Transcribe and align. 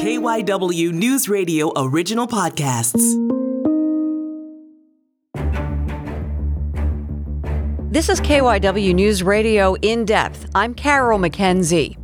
KYW 0.00 0.92
News 0.92 1.28
Radio 1.28 1.70
original 1.76 2.26
podcasts. 2.26 3.02
This 7.92 8.08
is 8.08 8.18
KYW 8.22 8.94
News 8.94 9.22
Radio 9.22 9.74
in 9.82 10.06
depth. 10.06 10.48
I'm 10.54 10.72
Carol 10.72 11.18
McKenzie. 11.18 11.98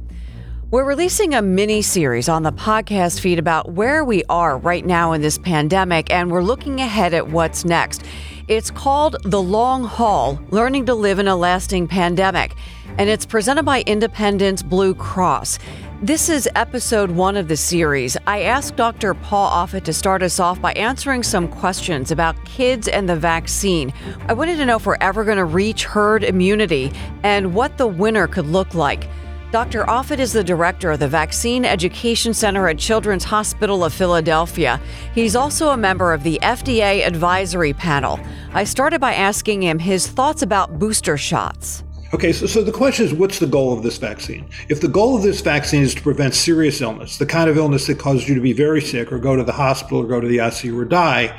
We're 0.70 0.84
releasing 0.84 1.32
a 1.34 1.40
mini 1.40 1.80
series 1.80 2.28
on 2.28 2.42
the 2.42 2.52
podcast 2.52 3.20
feed 3.20 3.38
about 3.38 3.72
where 3.72 4.04
we 4.04 4.24
are 4.24 4.58
right 4.58 4.84
now 4.84 5.12
in 5.12 5.22
this 5.22 5.38
pandemic, 5.38 6.12
and 6.12 6.30
we're 6.30 6.42
looking 6.42 6.82
ahead 6.82 7.14
at 7.14 7.28
what's 7.28 7.64
next. 7.64 8.04
It's 8.46 8.70
called 8.70 9.16
The 9.24 9.40
Long 9.40 9.84
Haul 9.84 10.38
Learning 10.50 10.84
to 10.84 10.94
Live 10.94 11.18
in 11.18 11.28
a 11.28 11.36
Lasting 11.36 11.88
Pandemic, 11.88 12.56
and 12.98 13.08
it's 13.08 13.24
presented 13.24 13.62
by 13.62 13.82
Independence 13.86 14.62
Blue 14.62 14.94
Cross. 14.94 15.58
This 16.02 16.28
is 16.28 16.46
episode 16.54 17.10
one 17.10 17.38
of 17.38 17.48
the 17.48 17.56
series. 17.56 18.18
I 18.26 18.42
asked 18.42 18.76
Dr. 18.76 19.14
Paul 19.14 19.50
Offit 19.50 19.84
to 19.84 19.94
start 19.94 20.22
us 20.22 20.38
off 20.38 20.60
by 20.60 20.72
answering 20.74 21.22
some 21.22 21.48
questions 21.48 22.10
about 22.10 22.44
kids 22.44 22.86
and 22.86 23.08
the 23.08 23.16
vaccine. 23.16 23.94
I 24.28 24.34
wanted 24.34 24.58
to 24.58 24.66
know 24.66 24.76
if 24.76 24.84
we're 24.84 24.98
ever 25.00 25.24
going 25.24 25.38
to 25.38 25.46
reach 25.46 25.84
herd 25.84 26.22
immunity 26.22 26.92
and 27.22 27.54
what 27.54 27.78
the 27.78 27.86
winner 27.86 28.26
could 28.26 28.44
look 28.44 28.74
like. 28.74 29.08
Dr. 29.52 29.84
Offit 29.84 30.18
is 30.18 30.34
the 30.34 30.44
director 30.44 30.90
of 30.90 30.98
the 30.98 31.08
Vaccine 31.08 31.64
Education 31.64 32.34
Center 32.34 32.68
at 32.68 32.76
Children's 32.76 33.24
Hospital 33.24 33.82
of 33.82 33.94
Philadelphia. 33.94 34.78
He's 35.14 35.34
also 35.34 35.70
a 35.70 35.78
member 35.78 36.12
of 36.12 36.22
the 36.22 36.38
FDA 36.42 37.06
advisory 37.06 37.72
panel. 37.72 38.20
I 38.52 38.64
started 38.64 39.00
by 39.00 39.14
asking 39.14 39.62
him 39.62 39.78
his 39.78 40.06
thoughts 40.06 40.42
about 40.42 40.78
booster 40.78 41.16
shots. 41.16 41.84
Okay, 42.14 42.32
so, 42.32 42.46
so 42.46 42.62
the 42.62 42.72
question 42.72 43.04
is 43.04 43.12
what's 43.12 43.40
the 43.40 43.46
goal 43.46 43.72
of 43.72 43.82
this 43.82 43.98
vaccine? 43.98 44.48
If 44.68 44.80
the 44.80 44.88
goal 44.88 45.16
of 45.16 45.22
this 45.22 45.40
vaccine 45.40 45.82
is 45.82 45.94
to 45.96 46.02
prevent 46.02 46.34
serious 46.34 46.80
illness, 46.80 47.18
the 47.18 47.26
kind 47.26 47.50
of 47.50 47.56
illness 47.56 47.88
that 47.88 47.98
causes 47.98 48.28
you 48.28 48.34
to 48.36 48.40
be 48.40 48.52
very 48.52 48.80
sick 48.80 49.12
or 49.12 49.18
go 49.18 49.34
to 49.34 49.42
the 49.42 49.52
hospital 49.52 49.98
or 49.98 50.06
go 50.06 50.20
to 50.20 50.28
the 50.28 50.38
ICU 50.38 50.80
or 50.80 50.84
die, 50.84 51.36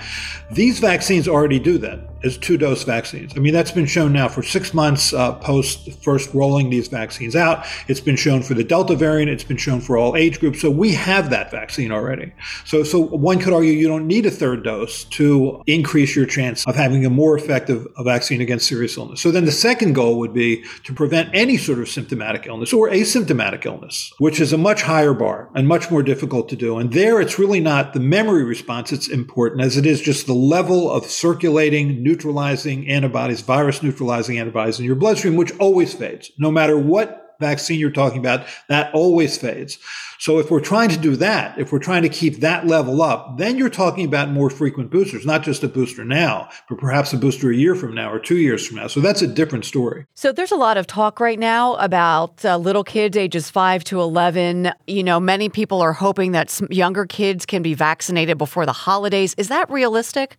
these 0.52 0.80
vaccines 0.80 1.28
already 1.28 1.60
do 1.60 1.78
that 1.78 2.00
as 2.24 2.38
two 2.38 2.58
dose 2.58 2.84
vaccines. 2.84 3.34
I 3.36 3.40
mean, 3.40 3.54
that's 3.54 3.72
been 3.72 3.86
shown 3.86 4.14
now 4.14 4.28
for 4.28 4.44
six 4.44 4.74
months 4.74 5.14
uh, 5.14 5.34
post 5.34 5.92
first 6.04 6.34
rolling 6.34 6.70
these 6.70 6.88
vaccines 6.88 7.36
out. 7.36 7.66
It's 7.88 8.00
been 8.00 8.16
shown 8.16 8.44
for 8.44 8.54
the 8.54 8.64
Delta 8.64 8.96
variant. 8.96 9.30
It's 9.32 9.44
been 9.44 9.58
shown 9.58 9.82
for 9.82 9.98
all 9.98 10.16
age 10.16 10.40
groups. 10.40 10.62
So 10.62 10.70
we 10.72 10.94
have 10.94 11.30
that 11.30 11.52
vaccine 11.52 11.92
already. 11.92 12.32
So, 12.66 12.84
so 12.84 13.00
one 13.00 13.40
could 13.40 13.54
argue 13.54 13.72
you 13.72 13.88
don't 13.88 14.08
need 14.08 14.26
a 14.26 14.32
third 14.32 14.64
dose 14.64 15.04
to 15.06 15.62
increase 15.68 16.16
your 16.16 16.26
chance 16.26 16.66
of 16.66 16.76
having 16.76 17.06
a 17.06 17.10
more 17.10 17.38
effective 17.38 17.88
vaccine 18.00 18.42
against 18.42 18.68
serious 18.68 18.98
illness. 18.98 19.22
So 19.22 19.32
then 19.32 19.46
the 19.46 19.52
second 19.52 19.94
goal 19.94 20.18
would 20.20 20.34
be 20.34 20.64
to 20.84 20.94
prevent 20.94 21.30
any 21.34 21.58
sort 21.58 21.80
of 21.80 21.90
symptomatic 21.90 22.48
illness 22.48 22.74
or 22.74 22.90
asymptomatic 22.90 23.66
illness, 23.66 24.14
which 24.18 24.40
is 24.40 24.54
a 24.54 24.58
much 24.58 24.82
higher 24.82 25.14
bar 25.14 25.50
and 25.56 25.68
much 25.68 25.92
more 25.92 26.04
difficult 26.04 26.50
to 26.50 26.56
do. 26.56 26.78
And 26.78 26.94
there 26.94 27.22
it's 27.22 27.40
really 27.40 27.60
not 27.60 27.94
the 27.94 28.00
memory 28.00 28.44
response 28.44 28.92
that's 28.92 29.08
important 29.08 29.62
as 29.62 29.78
it 29.78 29.86
is 29.86 30.02
just 30.02 30.28
the 30.28 30.34
level 30.34 30.92
of 30.92 31.06
circulating 31.06 32.04
neutralizing 32.08 32.88
antibodies, 32.88 33.42
virus 33.42 33.84
neutralizing 33.84 34.40
antibodies 34.40 34.80
in 34.80 34.86
your 34.86 34.96
bloodstream, 34.96 35.36
which 35.36 35.52
always 35.60 35.94
fades. 35.94 36.32
No 36.38 36.50
matter 36.50 36.78
what 36.78 37.36
vaccine 37.40 37.80
you're 37.80 37.92
talking 37.92 38.20
about, 38.20 38.48
that 38.70 38.94
always 38.94 39.38
fades. 39.38 39.78
So 40.20 40.40
if 40.40 40.50
we're 40.50 40.62
trying 40.62 40.90
to 40.90 40.98
do 40.98 41.16
that, 41.18 41.60
if 41.60 41.72
we're 41.72 41.80
trying 41.80 42.02
to 42.04 42.10
keep 42.10 42.40
that 42.40 42.66
level 42.66 43.02
up, 43.02 43.38
then 43.38 43.58
you're 43.58 43.70
talking 43.70 44.06
about 44.06 44.30
more 44.30 44.50
frequent 44.50 44.90
boosters, 44.90 45.26
not 45.26 45.44
just 45.44 45.64
a 45.64 45.68
booster 45.68 46.04
now, 46.04 46.50
but 46.70 46.80
perhaps 46.80 47.14
a 47.14 47.18
booster 47.18 47.52
a 47.52 47.56
year 47.56 47.76
from 47.76 47.94
now 47.94 48.12
or 48.12 48.20
two 48.20 48.38
years 48.38 48.66
from 48.66 48.78
now. 48.78 48.88
So 48.88 49.00
that's 49.00 49.22
a 49.22 49.28
different 49.28 49.66
story. 49.66 50.06
So 50.16 50.32
there's 50.32 50.52
a 50.52 50.56
lot 50.56 50.78
of 50.78 50.88
talk 50.88 51.20
right 51.20 51.38
now 51.38 51.76
about 51.76 52.44
uh, 52.44 52.58
little 52.58 52.84
kids 52.84 53.16
ages 53.16 53.50
5 53.50 53.84
to 53.86 54.02
11. 54.02 54.72
You 54.88 55.04
know, 55.04 55.20
many 55.20 55.50
people 55.50 55.82
are 55.82 55.94
hoping 55.94 56.32
that 56.32 56.60
younger 56.72 57.06
kids 57.06 57.46
can 57.46 57.62
be 57.62 57.76
vaccinated 57.76 58.38
before 58.38 58.66
the 58.66 58.74
holidays. 58.74 59.36
Is 59.38 59.50
that 59.50 59.70
realistic? 59.70 60.38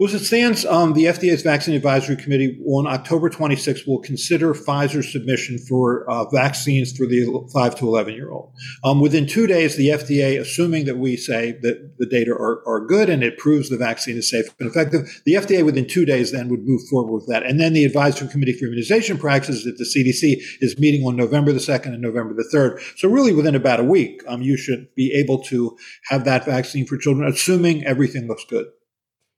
Well, 0.00 0.08
as 0.08 0.20
it 0.20 0.24
stands, 0.24 0.64
um, 0.64 0.94
the 0.94 1.04
FDA's 1.04 1.42
Vaccine 1.42 1.76
Advisory 1.76 2.16
Committee 2.16 2.60
on 2.66 2.88
October 2.88 3.30
26 3.30 3.86
will 3.86 4.00
consider 4.00 4.52
Pfizer's 4.52 5.12
submission 5.12 5.56
for 5.56 6.10
uh, 6.10 6.28
vaccines 6.30 6.90
for 6.96 7.06
the 7.06 7.48
5 7.52 7.76
to 7.76 7.86
11 7.86 8.14
year 8.14 8.32
old. 8.32 8.52
Um, 8.82 9.00
within 9.00 9.24
two 9.24 9.46
days, 9.46 9.76
the 9.76 9.90
FDA, 9.90 10.40
assuming 10.40 10.86
that 10.86 10.98
we 10.98 11.16
say 11.16 11.52
that 11.62 11.96
the 11.98 12.06
data 12.06 12.32
are, 12.32 12.66
are 12.66 12.84
good 12.84 13.08
and 13.08 13.22
it 13.22 13.38
proves 13.38 13.70
the 13.70 13.76
vaccine 13.76 14.16
is 14.16 14.28
safe 14.28 14.46
and 14.58 14.68
effective, 14.68 15.22
the 15.26 15.34
FDA 15.34 15.64
within 15.64 15.86
two 15.86 16.04
days 16.04 16.32
then 16.32 16.48
would 16.48 16.66
move 16.66 16.80
forward 16.90 17.12
with 17.14 17.28
that. 17.28 17.44
And 17.44 17.60
then 17.60 17.72
the 17.72 17.84
Advisory 17.84 18.26
Committee 18.26 18.54
for 18.54 18.64
Immunization 18.64 19.16
Practices 19.16 19.64
at 19.64 19.76
the 19.76 19.84
CDC 19.84 20.42
is 20.60 20.76
meeting 20.76 21.06
on 21.06 21.14
November 21.14 21.52
the 21.52 21.60
2nd 21.60 21.92
and 21.92 22.02
November 22.02 22.34
the 22.34 22.50
3rd. 22.52 22.80
So, 22.98 23.08
really, 23.08 23.32
within 23.32 23.54
about 23.54 23.78
a 23.78 23.84
week, 23.84 24.22
um, 24.26 24.42
you 24.42 24.56
should 24.56 24.92
be 24.96 25.12
able 25.12 25.38
to 25.44 25.78
have 26.08 26.24
that 26.24 26.44
vaccine 26.44 26.84
for 26.84 26.98
children, 26.98 27.28
assuming 27.28 27.84
everything 27.84 28.26
looks 28.26 28.44
good. 28.44 28.66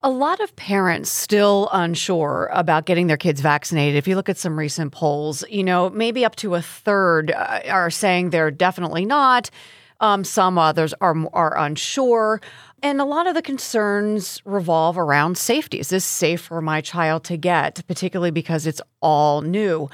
A 0.06 0.10
lot 0.10 0.38
of 0.38 0.54
parents 0.54 1.10
still 1.10 1.68
unsure 1.72 2.48
about 2.52 2.86
getting 2.86 3.08
their 3.08 3.16
kids 3.16 3.40
vaccinated. 3.40 3.96
If 3.96 4.06
you 4.06 4.14
look 4.14 4.28
at 4.28 4.38
some 4.38 4.56
recent 4.56 4.92
polls, 4.92 5.42
you 5.50 5.64
know, 5.64 5.90
maybe 5.90 6.24
up 6.24 6.36
to 6.36 6.54
a 6.54 6.62
third 6.62 7.32
uh, 7.32 7.62
are 7.68 7.90
saying 7.90 8.30
they're 8.30 8.52
definitely 8.52 9.04
not. 9.04 9.50
Um, 9.98 10.22
some 10.22 10.58
others 10.58 10.94
are 11.00 11.16
are 11.32 11.58
unsure, 11.58 12.40
and 12.84 13.00
a 13.00 13.04
lot 13.04 13.26
of 13.26 13.34
the 13.34 13.42
concerns 13.42 14.40
revolve 14.44 14.96
around 14.96 15.38
safety. 15.38 15.80
Is 15.80 15.88
this 15.88 16.04
safe 16.04 16.42
for 16.42 16.60
my 16.60 16.80
child 16.80 17.24
to 17.24 17.36
get, 17.36 17.84
particularly 17.88 18.30
because 18.30 18.64
it's 18.64 18.82
all 19.02 19.40
new? 19.40 19.90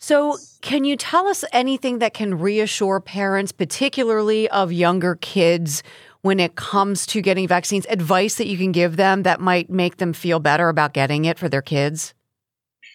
So, 0.00 0.36
can 0.62 0.82
you 0.82 0.96
tell 0.96 1.28
us 1.28 1.44
anything 1.52 2.00
that 2.00 2.12
can 2.12 2.40
reassure 2.40 2.98
parents, 2.98 3.52
particularly 3.52 4.48
of 4.48 4.72
younger 4.72 5.14
kids, 5.14 5.84
when 6.24 6.40
it 6.40 6.56
comes 6.56 7.04
to 7.04 7.20
getting 7.20 7.46
vaccines, 7.46 7.84
advice 7.90 8.36
that 8.36 8.46
you 8.46 8.56
can 8.56 8.72
give 8.72 8.96
them 8.96 9.24
that 9.24 9.42
might 9.42 9.68
make 9.68 9.98
them 9.98 10.14
feel 10.14 10.40
better 10.40 10.70
about 10.70 10.94
getting 10.94 11.26
it 11.26 11.38
for 11.38 11.50
their 11.50 11.60
kids? 11.60 12.14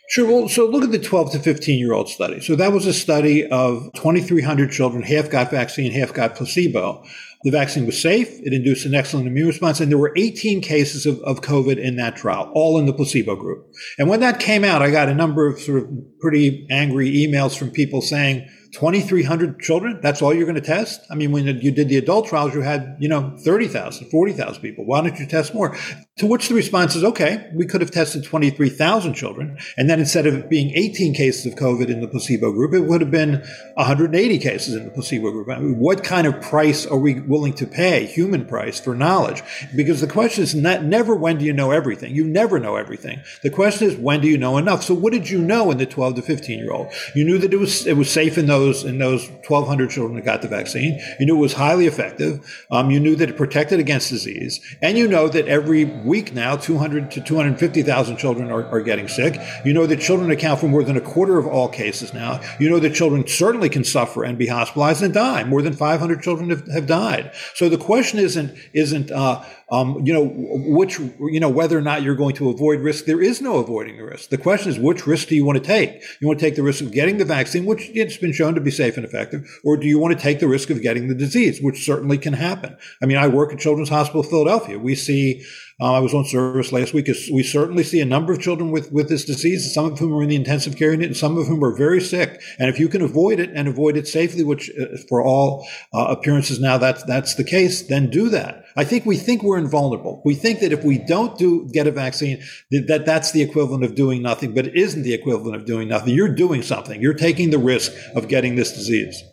Sure. 0.09 0.25
Well, 0.25 0.49
so 0.49 0.65
look 0.65 0.83
at 0.83 0.91
the 0.91 0.97
12 0.97 1.33
to 1.33 1.39
15 1.39 1.77
year 1.77 1.93
old 1.93 2.09
study. 2.09 2.41
So 2.41 2.55
that 2.55 2.71
was 2.71 2.87
a 2.87 2.93
study 2.93 3.45
of 3.45 3.93
2,300 3.93 4.71
children, 4.71 5.03
half 5.03 5.29
got 5.29 5.51
vaccine, 5.51 5.91
half 5.91 6.11
got 6.11 6.33
placebo. 6.33 7.03
The 7.43 7.51
vaccine 7.51 7.85
was 7.85 8.01
safe. 8.01 8.27
It 8.43 8.51
induced 8.51 8.87
an 8.87 8.95
excellent 8.95 9.27
immune 9.27 9.47
response. 9.47 9.79
And 9.79 9.91
there 9.91 9.99
were 9.99 10.11
18 10.17 10.61
cases 10.61 11.05
of, 11.05 11.19
of 11.19 11.41
COVID 11.41 11.77
in 11.77 11.97
that 11.97 12.15
trial, 12.15 12.51
all 12.55 12.79
in 12.79 12.87
the 12.87 12.93
placebo 12.93 13.35
group. 13.35 13.71
And 13.99 14.09
when 14.09 14.21
that 14.21 14.39
came 14.39 14.63
out, 14.63 14.81
I 14.81 14.89
got 14.89 15.07
a 15.07 15.13
number 15.13 15.45
of 15.45 15.59
sort 15.59 15.83
of 15.83 15.89
pretty 16.19 16.65
angry 16.71 17.11
emails 17.11 17.55
from 17.55 17.69
people 17.69 18.01
saying, 18.01 18.49
2,300 18.71 19.59
children? 19.59 19.99
That's 20.01 20.21
all 20.21 20.33
you're 20.33 20.45
going 20.45 20.55
to 20.55 20.61
test? 20.61 21.01
I 21.09 21.15
mean, 21.15 21.31
when 21.31 21.45
you 21.45 21.71
did 21.71 21.89
the 21.89 21.97
adult 21.97 22.27
trials, 22.27 22.53
you 22.53 22.61
had, 22.61 22.97
you 22.99 23.09
know, 23.09 23.35
30,000, 23.39 24.09
40,000 24.09 24.61
people. 24.61 24.85
Why 24.85 25.01
don't 25.01 25.19
you 25.19 25.25
test 25.25 25.55
more? 25.55 25.75
To 26.17 26.27
which 26.27 26.49
the 26.49 26.55
response 26.55 26.95
is, 26.95 27.03
okay, 27.03 27.49
we 27.55 27.65
could 27.65 27.81
have 27.81 27.89
tested 27.89 28.23
23,000 28.23 29.13
children. 29.15 29.57
And 29.77 29.89
then 29.89 29.99
instead 29.99 30.27
of 30.27 30.49
being 30.49 30.71
18 30.75 31.15
cases 31.15 31.45
of 31.47 31.57
COVID 31.57 31.89
in 31.89 32.01
the 32.01 32.07
placebo 32.07 32.51
group, 32.51 32.73
it 32.73 32.81
would 32.81 33.01
have 33.01 33.09
been 33.09 33.41
180 33.75 34.37
cases 34.37 34.75
in 34.75 34.83
the 34.83 34.91
placebo 34.91 35.31
group. 35.31 35.49
I 35.49 35.59
mean, 35.59 35.79
what 35.79 36.03
kind 36.03 36.27
of 36.27 36.39
price 36.41 36.85
are 36.85 36.97
we 36.97 37.19
willing 37.21 37.53
to 37.53 37.65
pay, 37.65 38.05
human 38.05 38.45
price, 38.45 38.79
for 38.79 38.93
knowledge? 38.93 39.41
Because 39.75 39.99
the 40.01 40.07
question 40.07 40.43
is 40.43 40.53
not, 40.53 40.83
never 40.83 41.15
when 41.15 41.39
do 41.39 41.45
you 41.45 41.53
know 41.53 41.71
everything? 41.71 42.13
You 42.13 42.25
never 42.25 42.59
know 42.59 42.75
everything. 42.75 43.21
The 43.41 43.49
question 43.49 43.87
is, 43.87 43.95
when 43.95 44.21
do 44.21 44.27
you 44.27 44.37
know 44.37 44.57
enough? 44.57 44.83
So 44.83 44.93
what 44.93 45.13
did 45.13 45.29
you 45.29 45.39
know 45.39 45.71
in 45.71 45.77
the 45.77 45.85
12 45.85 46.15
to 46.15 46.21
15 46.21 46.59
year 46.59 46.71
old? 46.71 46.91
You 47.15 47.23
knew 47.23 47.39
that 47.39 47.53
it 47.53 47.57
was, 47.57 47.87
it 47.87 47.97
was 47.97 48.11
safe 48.11 48.37
in 48.37 48.45
those 48.45 48.58
those 48.59 48.83
in 48.83 48.97
those 48.97 49.27
1,200 49.47 49.89
children 49.89 50.15
that 50.15 50.25
got 50.25 50.41
the 50.41 50.47
vaccine. 50.47 50.99
You 51.19 51.25
knew 51.25 51.37
it 51.37 51.41
was 51.41 51.53
highly 51.53 51.87
effective. 51.87 52.65
Um, 52.69 52.91
you 52.91 52.99
knew 52.99 53.15
that 53.15 53.29
it 53.29 53.37
protected 53.37 53.79
against 53.79 54.09
disease, 54.09 54.59
and 54.81 54.97
you 54.97 55.07
know 55.07 55.27
that 55.29 55.47
every 55.47 55.85
week 55.85 56.33
now, 56.33 56.55
200 56.55 57.11
to 57.11 57.21
250,000 57.21 58.17
children 58.17 58.51
are, 58.51 58.65
are 58.67 58.81
getting 58.81 59.07
sick. 59.07 59.39
You 59.65 59.73
know 59.73 59.85
that 59.85 60.01
children 60.01 60.31
account 60.31 60.59
for 60.59 60.67
more 60.67 60.83
than 60.83 60.97
a 60.97 61.01
quarter 61.01 61.37
of 61.37 61.47
all 61.47 61.69
cases 61.69 62.13
now. 62.13 62.41
You 62.59 62.69
know 62.69 62.79
that 62.79 62.93
children 62.93 63.27
certainly 63.27 63.69
can 63.69 63.83
suffer 63.83 64.23
and 64.23 64.37
be 64.37 64.47
hospitalized 64.47 65.01
and 65.03 65.13
die. 65.13 65.43
More 65.43 65.61
than 65.61 65.73
500 65.73 66.21
children 66.21 66.49
have, 66.49 66.67
have 66.67 66.87
died. 66.87 67.31
So 67.55 67.69
the 67.69 67.77
question 67.77 68.19
isn't 68.19 68.57
isn't 68.73 69.11
uh, 69.11 69.43
um, 69.71 70.05
you 70.05 70.13
know, 70.13 70.25
which, 70.25 70.99
you 70.99 71.39
know, 71.39 71.49
whether 71.49 71.77
or 71.77 71.81
not 71.81 72.01
you're 72.01 72.15
going 72.15 72.35
to 72.35 72.49
avoid 72.49 72.79
risk, 72.79 73.05
there 73.05 73.21
is 73.21 73.41
no 73.41 73.57
avoiding 73.57 73.97
the 73.97 74.03
risk. 74.03 74.29
The 74.29 74.37
question 74.37 74.71
is, 74.71 74.79
which 74.79 75.05
risk 75.05 75.27
do 75.27 75.35
you 75.35 75.45
want 75.45 75.57
to 75.57 75.63
take? 75.63 76.01
You 76.19 76.27
want 76.27 76.39
to 76.39 76.45
take 76.45 76.55
the 76.55 76.63
risk 76.63 76.81
of 76.81 76.91
getting 76.91 77.17
the 77.17 77.25
vaccine, 77.25 77.65
which 77.65 77.89
it's 77.93 78.17
been 78.17 78.33
shown 78.33 78.55
to 78.55 78.61
be 78.61 78.71
safe 78.71 78.97
and 78.97 79.05
effective, 79.05 79.47
or 79.63 79.77
do 79.77 79.87
you 79.87 79.99
want 79.99 80.17
to 80.17 80.21
take 80.21 80.39
the 80.39 80.47
risk 80.47 80.69
of 80.69 80.81
getting 80.81 81.07
the 81.07 81.15
disease, 81.15 81.61
which 81.61 81.85
certainly 81.85 82.17
can 82.17 82.33
happen? 82.33 82.77
I 83.01 83.05
mean, 83.05 83.17
I 83.17 83.27
work 83.27 83.53
at 83.53 83.59
Children's 83.59 83.89
Hospital 83.89 84.23
Philadelphia. 84.23 84.79
We 84.79 84.95
see 84.95 85.43
uh, 85.79 85.93
I 85.93 85.99
was 85.99 86.13
on 86.13 86.25
service 86.25 86.71
last 86.71 86.93
week. 86.93 87.09
We 87.31 87.43
certainly 87.43 87.83
see 87.83 88.01
a 88.01 88.05
number 88.05 88.33
of 88.33 88.41
children 88.41 88.71
with, 88.71 88.91
with 88.91 89.07
this 89.07 89.23
disease, 89.23 89.73
some 89.73 89.85
of 89.85 89.99
whom 89.99 90.13
are 90.13 90.23
in 90.23 90.29
the 90.29 90.35
intensive 90.35 90.75
care 90.75 90.91
unit, 90.91 91.07
and 91.07 91.17
some 91.17 91.37
of 91.37 91.47
whom 91.47 91.63
are 91.63 91.75
very 91.75 92.01
sick. 92.01 92.41
And 92.57 92.69
if 92.69 92.79
you 92.79 92.89
can 92.89 93.01
avoid 93.01 93.39
it 93.39 93.51
and 93.53 93.67
avoid 93.67 93.95
it 93.95 94.07
safely, 94.07 94.43
which 94.43 94.69
uh, 94.79 94.97
for 95.07 95.23
all 95.23 95.67
uh, 95.93 96.07
appearances 96.09 96.59
now 96.59 96.77
that's 96.77 97.03
that's 97.03 97.35
the 97.35 97.43
case, 97.43 97.83
then 97.87 98.09
do 98.09 98.29
that. 98.29 98.65
I 98.75 98.83
think 98.83 99.05
we 99.05 99.17
think 99.17 99.41
we're 99.41 99.57
invulnerable. 99.57 100.21
We 100.25 100.35
think 100.35 100.59
that 100.59 100.71
if 100.71 100.83
we 100.83 100.97
don't 100.97 101.37
do 101.37 101.67
get 101.71 101.87
a 101.87 101.91
vaccine, 101.91 102.43
that, 102.71 102.87
that 102.87 103.05
that's 103.05 103.31
the 103.31 103.41
equivalent 103.41 103.83
of 103.83 103.95
doing 103.95 104.21
nothing, 104.21 104.53
but 104.53 104.67
it 104.67 104.75
isn't 104.75 105.03
the 105.03 105.13
equivalent 105.13 105.55
of 105.55 105.65
doing 105.65 105.87
nothing. 105.87 106.13
You're 106.13 106.35
doing 106.35 106.61
something. 106.61 107.01
You're 107.01 107.13
taking 107.13 107.49
the 107.49 107.57
risk 107.57 107.91
of 108.15 108.27
getting 108.27 108.55
this 108.55 108.73
disease. 108.73 109.23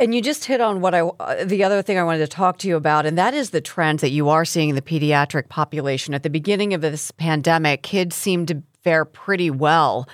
And 0.00 0.14
you 0.14 0.22
just 0.22 0.44
hit 0.44 0.60
on 0.60 0.80
what 0.80 0.94
I, 0.94 1.00
uh, 1.00 1.44
the 1.44 1.64
other 1.64 1.82
thing 1.82 1.98
I 1.98 2.04
wanted 2.04 2.18
to 2.20 2.28
talk 2.28 2.58
to 2.58 2.68
you 2.68 2.76
about, 2.76 3.04
and 3.04 3.18
that 3.18 3.34
is 3.34 3.50
the 3.50 3.60
trends 3.60 4.00
that 4.02 4.10
you 4.10 4.28
are 4.28 4.44
seeing 4.44 4.68
in 4.68 4.76
the 4.76 4.82
pediatric 4.82 5.48
population. 5.48 6.14
At 6.14 6.22
the 6.22 6.30
beginning 6.30 6.72
of 6.72 6.82
this 6.82 7.10
pandemic, 7.10 7.82
kids 7.82 8.14
seemed 8.14 8.46
to 8.48 8.62
fare 8.84 9.04
pretty 9.04 9.50
well. 9.50 10.08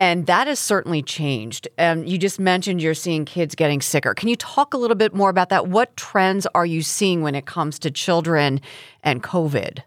And 0.00 0.26
that 0.26 0.48
has 0.48 0.58
certainly 0.58 1.02
changed. 1.02 1.68
And 1.78 2.08
you 2.08 2.18
just 2.18 2.40
mentioned 2.40 2.82
you're 2.82 2.94
seeing 2.94 3.24
kids 3.24 3.54
getting 3.54 3.80
sicker. 3.80 4.12
Can 4.12 4.28
you 4.28 4.36
talk 4.36 4.74
a 4.74 4.76
little 4.76 4.96
bit 4.96 5.14
more 5.14 5.30
about 5.30 5.50
that? 5.50 5.68
What 5.68 5.96
trends 5.96 6.46
are 6.54 6.66
you 6.66 6.82
seeing 6.82 7.22
when 7.22 7.36
it 7.36 7.46
comes 7.46 7.78
to 7.80 7.90
children 7.92 8.60
and 9.04 9.22
COVID? 9.22 9.82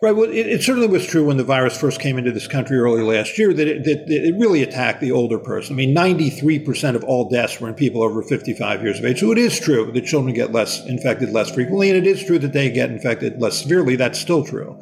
Right. 0.00 0.14
Well, 0.14 0.30
it, 0.30 0.46
it, 0.46 0.62
certainly 0.62 0.88
was 0.88 1.06
true 1.06 1.24
when 1.24 1.36
the 1.36 1.44
virus 1.44 1.78
first 1.78 2.00
came 2.00 2.18
into 2.18 2.32
this 2.32 2.46
country 2.46 2.78
early 2.78 3.02
last 3.02 3.38
year 3.38 3.54
that 3.54 3.68
it, 3.68 3.84
that 3.84 4.08
it 4.08 4.34
really 4.36 4.62
attacked 4.62 5.00
the 5.00 5.12
older 5.12 5.38
person. 5.38 5.74
I 5.74 5.76
mean, 5.76 5.94
93% 5.94 6.94
of 6.94 7.04
all 7.04 7.30
deaths 7.30 7.60
were 7.60 7.68
in 7.68 7.74
people 7.74 8.02
over 8.02 8.22
55 8.22 8.82
years 8.82 8.98
of 8.98 9.04
age. 9.04 9.20
So 9.20 9.32
it 9.32 9.38
is 9.38 9.58
true 9.58 9.90
that 9.92 10.04
children 10.04 10.34
get 10.34 10.52
less 10.52 10.84
infected 10.86 11.30
less 11.30 11.50
frequently, 11.50 11.88
and 11.90 11.98
it 11.98 12.06
is 12.06 12.24
true 12.24 12.38
that 12.40 12.52
they 12.52 12.70
get 12.70 12.90
infected 12.90 13.40
less 13.40 13.62
severely. 13.62 13.96
That's 13.96 14.18
still 14.18 14.44
true. 14.44 14.80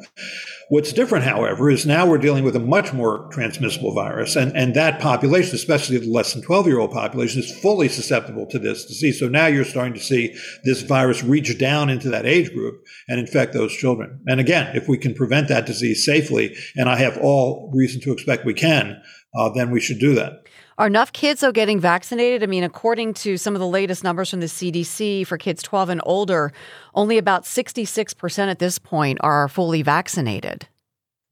What's 0.71 0.93
different, 0.93 1.25
however, 1.25 1.69
is 1.69 1.85
now 1.85 2.07
we're 2.07 2.17
dealing 2.17 2.45
with 2.45 2.55
a 2.55 2.59
much 2.61 2.93
more 2.93 3.27
transmissible 3.29 3.93
virus, 3.93 4.37
and, 4.37 4.55
and 4.55 4.73
that 4.73 5.01
population, 5.01 5.53
especially 5.53 5.97
the 5.97 6.09
less 6.09 6.31
than 6.31 6.41
12 6.41 6.65
year 6.65 6.79
old 6.79 6.91
population, 6.91 7.41
is 7.41 7.59
fully 7.59 7.89
susceptible 7.89 8.45
to 8.45 8.57
this 8.57 8.85
disease. 8.85 9.19
So 9.19 9.27
now 9.27 9.47
you're 9.47 9.65
starting 9.65 9.95
to 9.95 9.99
see 9.99 10.33
this 10.63 10.81
virus 10.81 11.25
reach 11.25 11.57
down 11.57 11.89
into 11.89 12.09
that 12.11 12.25
age 12.25 12.53
group 12.53 12.85
and 13.09 13.19
infect 13.19 13.51
those 13.51 13.75
children. 13.75 14.21
And 14.27 14.39
again, 14.39 14.73
if 14.73 14.87
we 14.87 14.97
can 14.97 15.13
prevent 15.13 15.49
that 15.49 15.65
disease 15.65 16.05
safely, 16.05 16.55
and 16.77 16.87
I 16.87 16.95
have 16.99 17.17
all 17.17 17.69
reason 17.75 17.99
to 18.03 18.13
expect 18.13 18.45
we 18.45 18.53
can, 18.53 19.01
uh, 19.35 19.49
then 19.49 19.71
we 19.71 19.81
should 19.81 19.99
do 19.99 20.15
that. 20.15 20.40
Are 20.81 20.87
enough 20.87 21.13
kids 21.13 21.41
though 21.41 21.51
getting 21.51 21.79
vaccinated? 21.79 22.41
I 22.41 22.47
mean, 22.47 22.63
according 22.63 23.13
to 23.13 23.37
some 23.37 23.53
of 23.53 23.59
the 23.59 23.67
latest 23.67 24.03
numbers 24.03 24.31
from 24.31 24.39
the 24.39 24.47
CDC 24.47 25.27
for 25.27 25.37
kids 25.37 25.61
12 25.61 25.89
and 25.89 26.01
older, 26.07 26.51
only 26.95 27.19
about 27.19 27.43
66% 27.43 28.47
at 28.47 28.57
this 28.57 28.79
point 28.79 29.19
are 29.21 29.47
fully 29.47 29.83
vaccinated. 29.83 30.67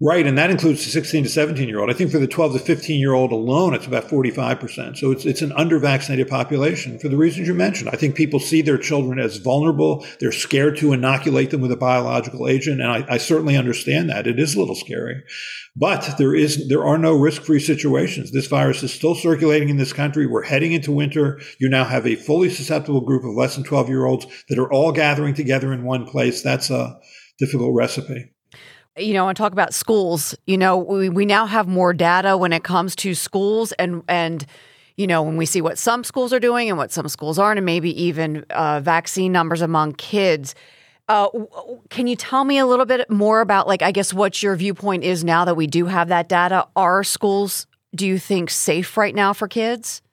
Right, 0.02 0.26
and 0.26 0.38
that 0.38 0.50
includes 0.50 0.86
the 0.86 0.92
16 0.92 1.26
to 1.26 1.30
17 1.30 1.68
year 1.68 1.82
old. 1.82 1.90
I 1.90 1.94
think 1.94 2.10
for 2.10 2.20
the 2.20 2.28
12 2.28 2.54
to 2.54 2.60
15 2.60 3.02
year 3.02 3.12
old 3.12 3.34
alone, 3.34 3.74
it's 3.74 3.86
about 3.86 4.08
45%. 4.08 4.98
So 4.98 5.12
it's, 5.12 5.26
it's 5.26 5.42
an 5.42 5.52
under 5.52 5.78
vaccinated 5.78 6.30
population 6.30 6.98
for 7.00 7.10
the 7.10 7.18
reasons 7.18 7.50
you 7.50 7.54
mentioned. 7.54 7.90
I 7.90 7.98
think 7.98 8.16
people 8.16 8.40
see 8.40 8.62
their 8.62 8.78
children 8.78 9.20
as 9.20 9.38
vulnerable. 9.38 10.06
They're 10.22 10.32
scared 10.32 10.78
to 10.78 10.94
inoculate 10.94 11.52
them 11.52 11.60
with 11.60 11.74
a 11.74 11.78
biological 11.78 12.48
agent. 12.48 12.80
And 12.80 12.90
I, 12.90 13.06
I 13.10 13.18
certainly 13.18 13.58
understand 13.58 14.10
that. 14.10 14.26
It 14.26 14.40
is 14.40 14.56
a 14.56 14.60
little 14.60 14.74
scary. 14.74 15.22
But 15.76 16.16
there 16.18 16.34
is, 16.34 16.70
there 16.70 16.86
are 16.86 16.98
no 16.98 17.14
risk 17.14 17.42
free 17.42 17.60
situations. 17.60 18.32
This 18.32 18.48
virus 18.48 18.82
is 18.84 18.94
still 18.94 19.16
circulating 19.16 19.68
in 19.68 19.76
this 19.76 19.92
country. 19.92 20.26
We're 20.26 20.44
heading 20.44 20.72
into 20.72 20.94
winter. 20.94 21.42
You 21.60 21.68
now 21.68 21.84
have 21.84 22.08
a 22.08 22.16
fully 22.16 22.50
susceptible 22.50 23.02
group 23.02 23.26
of 23.26 23.36
less 23.36 23.56
than 23.56 23.66
12 23.66 23.90
year 23.90 24.06
olds 24.06 24.28
that 24.48 24.60
are 24.60 24.72
all 24.72 24.94
gathering 24.94 25.34
together 25.34 25.74
in 25.74 25.84
one 25.84 26.06
place. 26.06 26.42
That's 26.42 26.70
a 26.70 26.98
difficult 27.38 27.76
recipe 27.76 28.32
you 29.00 29.14
know, 29.14 29.28
and 29.28 29.38
talk 29.38 29.52
about 29.52 29.74
schools. 29.74 30.36
You 30.46 30.58
know, 30.58 30.78
we, 30.78 31.10
we 31.10 31.26
now 31.26 31.46
have 31.46 31.68
more 31.68 31.94
data 31.94 32.38
when 32.38 32.54
it 32.54 32.64
comes 32.64 32.96
to 32.98 33.16
schools 33.16 33.72
and 33.74 34.04
and 34.08 34.46
you 34.98 35.08
know 35.08 35.24
when 35.24 35.38
we 35.38 35.46
see 35.46 35.62
what 35.62 35.78
some 35.78 36.04
schools 36.04 36.34
are 36.34 36.40
doing 36.40 36.70
and 36.70 36.78
what 36.78 36.92
some 36.92 37.08
schools 37.08 37.40
aren't, 37.40 37.58
and 37.58 37.66
maybe 37.66 37.92
even 38.02 38.46
uh, 38.50 38.80
vaccine 38.80 39.32
numbers 39.32 39.62
among 39.62 39.94
kids. 39.94 40.56
Uh, 41.08 41.28
can 41.90 42.06
you 42.06 42.16
tell 42.16 42.44
me 42.44 42.60
a 42.60 42.68
little 42.68 42.86
bit 42.86 43.10
more 43.10 43.42
about, 43.42 43.68
like, 43.68 43.82
I 43.82 43.92
guess 43.92 44.14
what 44.14 44.44
your 44.44 44.56
viewpoint 44.56 45.04
is 45.04 45.24
now 45.24 45.44
that 45.44 45.56
we 45.56 45.66
do 45.66 45.88
have 45.88 46.10
that 46.10 46.30
data? 46.30 46.68
Are 46.76 47.04
schools, 47.04 47.66
do 47.96 48.06
you 48.06 48.20
think, 48.20 48.52
safe 48.52 48.96
right 48.96 49.16
now 49.16 49.34
for 49.34 49.48
kids? 49.48 50.04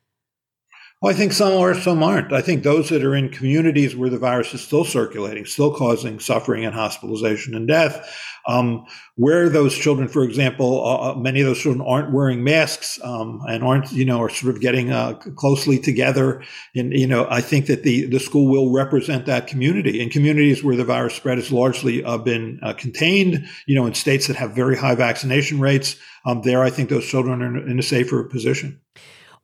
Well, 1.03 1.13
I 1.13 1.17
think 1.17 1.33
some 1.33 1.53
are, 1.53 1.75
some 1.75 2.03
aren't. 2.03 2.33
I 2.33 2.41
think 2.41 2.63
those 2.63 2.89
that 2.89 3.05
are 3.05 3.15
in 3.15 3.29
communities 3.29 3.95
where 3.95 4.09
the 4.09 4.19
virus 4.19 4.55
is 4.55 4.63
still 4.63 4.85
circulating, 4.85 5.45
still 5.45 5.71
causing 5.71 6.19
suffering 6.19 6.65
and 6.65 6.75
hospitalization 6.75 7.55
and 7.55 7.69
death, 7.69 8.19
um, 8.49 8.87
where 9.17 9.51
those 9.51 9.77
children, 9.77 10.09
for 10.09 10.25
example, 10.25 10.83
uh, 10.83 11.11
uh, 11.11 11.15
many 11.15 11.43
of 11.43 11.47
those 11.47 11.59
children 11.59 11.87
aren't 11.87 12.15
wearing 12.15 12.43
masks 12.43 12.99
um, 13.05 13.43
and 13.47 13.63
aren't, 13.63 13.93
you 13.93 14.07
know, 14.07 14.23
are 14.23 14.31
sort 14.31 14.55
of 14.55 14.63
getting 14.63 14.91
uh, 14.91 15.13
closely 15.13 15.79
together. 15.79 16.43
And, 16.75 16.95
you 16.95 17.07
know, 17.07 17.27
I 17.29 17.43
think 17.43 17.67
that 17.67 17.83
the, 17.83 18.07
the 18.07 18.19
school 18.19 18.49
will 18.49 18.73
represent 18.73 19.27
that 19.27 19.49
community. 19.49 20.01
In 20.01 20.09
communities 20.09 20.65
where 20.65 20.77
the 20.77 20.85
virus 20.85 21.15
spread 21.15 21.37
has 21.37 21.53
largely 21.53 22.03
uh, 22.05 22.17
been 22.17 22.59
uh, 22.63 22.73
contained, 22.73 23.47
you 23.67 23.75
know, 23.75 23.85
in 23.85 23.93
states 23.93 24.29
that 24.29 24.37
have 24.37 24.53
very 24.53 24.79
high 24.79 24.95
vaccination 24.95 25.61
rates, 25.61 25.97
um, 26.25 26.41
there 26.41 26.63
I 26.63 26.71
think 26.71 26.89
those 26.89 27.07
children 27.07 27.43
are 27.43 27.69
in 27.69 27.79
a 27.79 27.83
safer 27.83 28.25
position. 28.25 28.81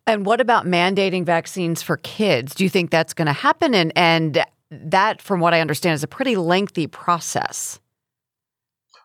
And 0.07 0.27
what 0.27 0.41
about 0.41 0.67
mandating 0.67 1.25
vaccines 1.25 1.83
for 1.83 1.97
kids? 1.99 2.55
Do 2.55 2.65
you 2.65 2.71
think 2.71 2.91
that's 2.91 3.15
going 3.15 3.27
to 3.27 3.33
happen? 3.33 3.75
And 3.75 3.93
and 3.97 4.45
that, 4.71 5.21
from 5.21 5.41
what 5.41 5.55
I 5.55 5.61
understand, 5.61 5.95
is 5.95 6.03
a 6.03 6.09
pretty 6.09 6.37
lengthy 6.37 6.87
process. 6.87 7.79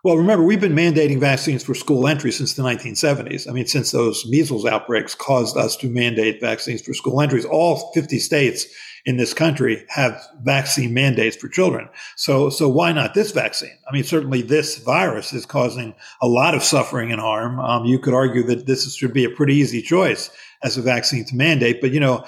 Well, 0.04 0.18
remember, 0.18 0.46
we've 0.46 0.62
been 0.62 0.76
mandating 0.76 1.20
vaccines 1.20 1.64
for 1.64 1.74
school 1.74 2.08
entry 2.08 2.32
since 2.32 2.54
the 2.54 2.64
1970s. 2.64 3.50
I 3.50 3.52
mean, 3.52 3.66
since 3.66 3.92
those 3.92 4.26
measles 4.26 4.66
outbreaks 4.66 5.16
caused 5.16 5.58
us 5.58 5.76
to 5.78 5.90
mandate 5.90 6.40
vaccines 6.40 6.82
for 6.82 6.94
school 6.94 7.20
entries, 7.20 7.46
all 7.46 7.92
50 7.94 8.20
states 8.20 8.68
in 9.08 9.16
this 9.16 9.34
country 9.34 9.86
have 9.88 10.22
vaccine 10.42 10.94
mandates 10.94 11.38
for 11.38 11.48
children. 11.48 11.88
So, 12.18 12.50
so 12.50 12.68
why 12.68 12.92
not 12.92 13.14
this 13.14 13.32
vaccine? 13.32 13.78
I 13.90 13.94
mean, 13.94 14.04
certainly 14.04 14.42
this 14.42 14.80
virus 14.80 15.32
is 15.32 15.46
causing 15.46 15.96
a 16.22 16.28
lot 16.28 16.54
of 16.54 16.62
suffering 16.62 17.14
and 17.14 17.22
harm. 17.22 17.58
Um, 17.62 17.86
you 17.86 18.00
could 18.00 18.14
argue 18.14 18.44
that 18.44 18.66
this 18.66 18.94
should 18.94 19.14
be 19.14 19.24
a 19.24 19.30
pretty 19.30 19.56
easy 19.56 19.82
choice 19.82 20.30
as 20.62 20.76
a 20.76 20.82
vaccine 20.82 21.24
to 21.24 21.36
mandate. 21.38 21.80
But, 21.80 21.92
you 21.92 22.02
know, 22.02 22.26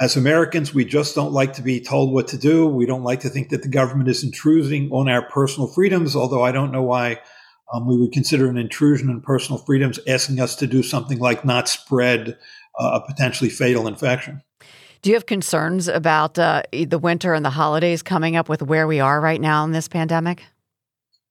as 0.00 0.16
Americans, 0.16 0.72
we 0.72 0.86
just 0.86 1.14
don't 1.14 1.34
like 1.34 1.52
to 1.52 1.62
be 1.62 1.78
told 1.78 2.14
what 2.14 2.26
to 2.28 2.38
do. 2.38 2.66
We 2.66 2.86
don't 2.86 3.04
like 3.04 3.20
to 3.20 3.28
think 3.28 3.50
that 3.50 3.60
the 3.60 3.68
government 3.68 4.08
is 4.08 4.24
intruding 4.24 4.90
on 4.92 5.10
our 5.10 5.28
personal 5.28 5.68
freedoms, 5.68 6.16
although 6.16 6.42
I 6.42 6.52
don't 6.52 6.72
know 6.72 6.82
why 6.82 7.20
um, 7.74 7.86
we 7.86 7.98
would 7.98 8.12
consider 8.12 8.48
an 8.48 8.56
intrusion 8.56 9.10
on 9.10 9.20
personal 9.20 9.58
freedoms 9.58 10.00
asking 10.08 10.40
us 10.40 10.56
to 10.56 10.66
do 10.66 10.82
something 10.82 11.18
like 11.18 11.44
not 11.44 11.68
spread 11.68 12.38
uh, 12.80 13.00
a 13.02 13.06
potentially 13.06 13.50
fatal 13.50 13.86
infection. 13.86 14.40
Do 15.04 15.10
you 15.10 15.16
have 15.16 15.26
concerns 15.26 15.86
about 15.86 16.38
uh, 16.38 16.62
the 16.72 16.98
winter 16.98 17.34
and 17.34 17.44
the 17.44 17.50
holidays 17.50 18.02
coming 18.02 18.36
up 18.36 18.48
with 18.48 18.62
where 18.62 18.86
we 18.86 19.00
are 19.00 19.20
right 19.20 19.38
now 19.38 19.62
in 19.64 19.72
this 19.72 19.86
pandemic? 19.86 20.44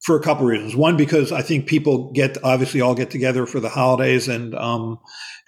for 0.03 0.17
a 0.17 0.21
couple 0.21 0.43
of 0.43 0.49
reasons. 0.49 0.75
One, 0.75 0.97
because 0.97 1.31
I 1.31 1.41
think 1.41 1.65
people 1.65 2.11
get 2.11 2.37
obviously 2.43 2.81
all 2.81 2.93
get 2.93 3.09
together 3.09 3.45
for 3.45 3.61
the 3.61 3.69
holidays, 3.69 4.27
and 4.27 4.53
um, 4.53 4.99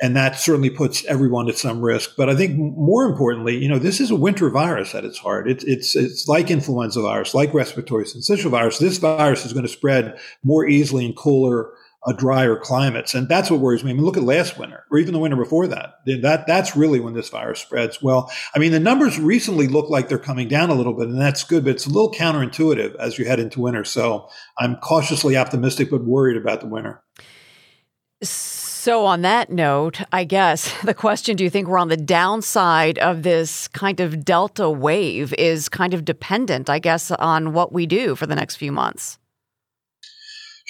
and 0.01 0.15
that 0.15 0.39
certainly 0.39 0.69
puts 0.69 1.03
everyone 1.05 1.49
at 1.49 1.57
some 1.57 1.81
risk. 1.81 2.11
But 2.15 2.29
I 2.29 2.37
think 2.37 2.57
more 2.57 3.03
importantly, 3.03 3.57
you 3.57 3.67
know, 3.67 3.79
this 3.79 3.99
is 3.99 4.11
a 4.11 4.15
winter 4.15 4.49
virus 4.49 4.95
at 4.95 5.03
its 5.03 5.17
heart. 5.17 5.49
It's 5.49 5.65
it's 5.65 5.93
it's 5.97 6.29
like 6.29 6.49
influenza 6.49 7.01
virus, 7.01 7.35
like 7.35 7.53
respiratory 7.53 8.05
syncytial 8.05 8.49
virus. 8.49 8.79
This 8.79 8.97
virus 8.97 9.45
is 9.45 9.51
going 9.51 9.65
to 9.65 9.69
spread 9.69 10.17
more 10.41 10.65
easily 10.65 11.05
in 11.05 11.11
cooler 11.11 11.71
a 12.05 12.13
drier 12.13 12.55
climates. 12.55 13.13
And 13.15 13.27
that's 13.27 13.49
what 13.49 13.59
worries 13.59 13.83
me. 13.83 13.91
I 13.91 13.93
mean, 13.93 14.05
look 14.05 14.17
at 14.17 14.23
last 14.23 14.57
winter 14.57 14.85
or 14.91 14.97
even 14.97 15.13
the 15.13 15.19
winter 15.19 15.37
before 15.37 15.67
that. 15.67 15.99
That 16.05 16.45
that's 16.47 16.75
really 16.75 16.99
when 16.99 17.13
this 17.13 17.29
virus 17.29 17.59
spreads. 17.59 18.01
Well, 18.01 18.31
I 18.55 18.59
mean, 18.59 18.71
the 18.71 18.79
numbers 18.79 19.19
recently 19.19 19.67
look 19.67 19.89
like 19.89 20.07
they're 20.07 20.17
coming 20.17 20.47
down 20.47 20.69
a 20.69 20.75
little 20.75 20.93
bit, 20.93 21.07
and 21.07 21.19
that's 21.19 21.43
good, 21.43 21.63
but 21.63 21.71
it's 21.71 21.85
a 21.85 21.89
little 21.89 22.11
counterintuitive 22.11 22.95
as 22.95 23.17
you 23.17 23.25
head 23.25 23.39
into 23.39 23.61
winter. 23.61 23.83
So 23.83 24.29
I'm 24.57 24.75
cautiously 24.77 25.35
optimistic, 25.35 25.89
but 25.89 26.03
worried 26.03 26.37
about 26.37 26.61
the 26.61 26.67
winter. 26.67 27.03
So, 28.85 29.05
on 29.05 29.23
that 29.23 29.49
note, 29.49 30.01
I 30.11 30.25
guess 30.25 30.71
the 30.83 30.93
question 30.93 31.35
do 31.35 31.43
you 31.43 31.49
think 31.49 31.67
we're 31.67 31.79
on 31.79 31.87
the 31.87 31.97
downside 31.97 32.99
of 32.99 33.23
this 33.23 33.67
kind 33.69 33.99
of 33.99 34.23
Delta 34.23 34.69
wave 34.69 35.33
is 35.33 35.69
kind 35.69 35.95
of 35.95 36.05
dependent, 36.05 36.69
I 36.69 36.77
guess, 36.77 37.09
on 37.09 37.53
what 37.53 37.73
we 37.73 37.87
do 37.87 38.15
for 38.15 38.27
the 38.27 38.35
next 38.35 38.57
few 38.57 38.71
months? 38.71 39.17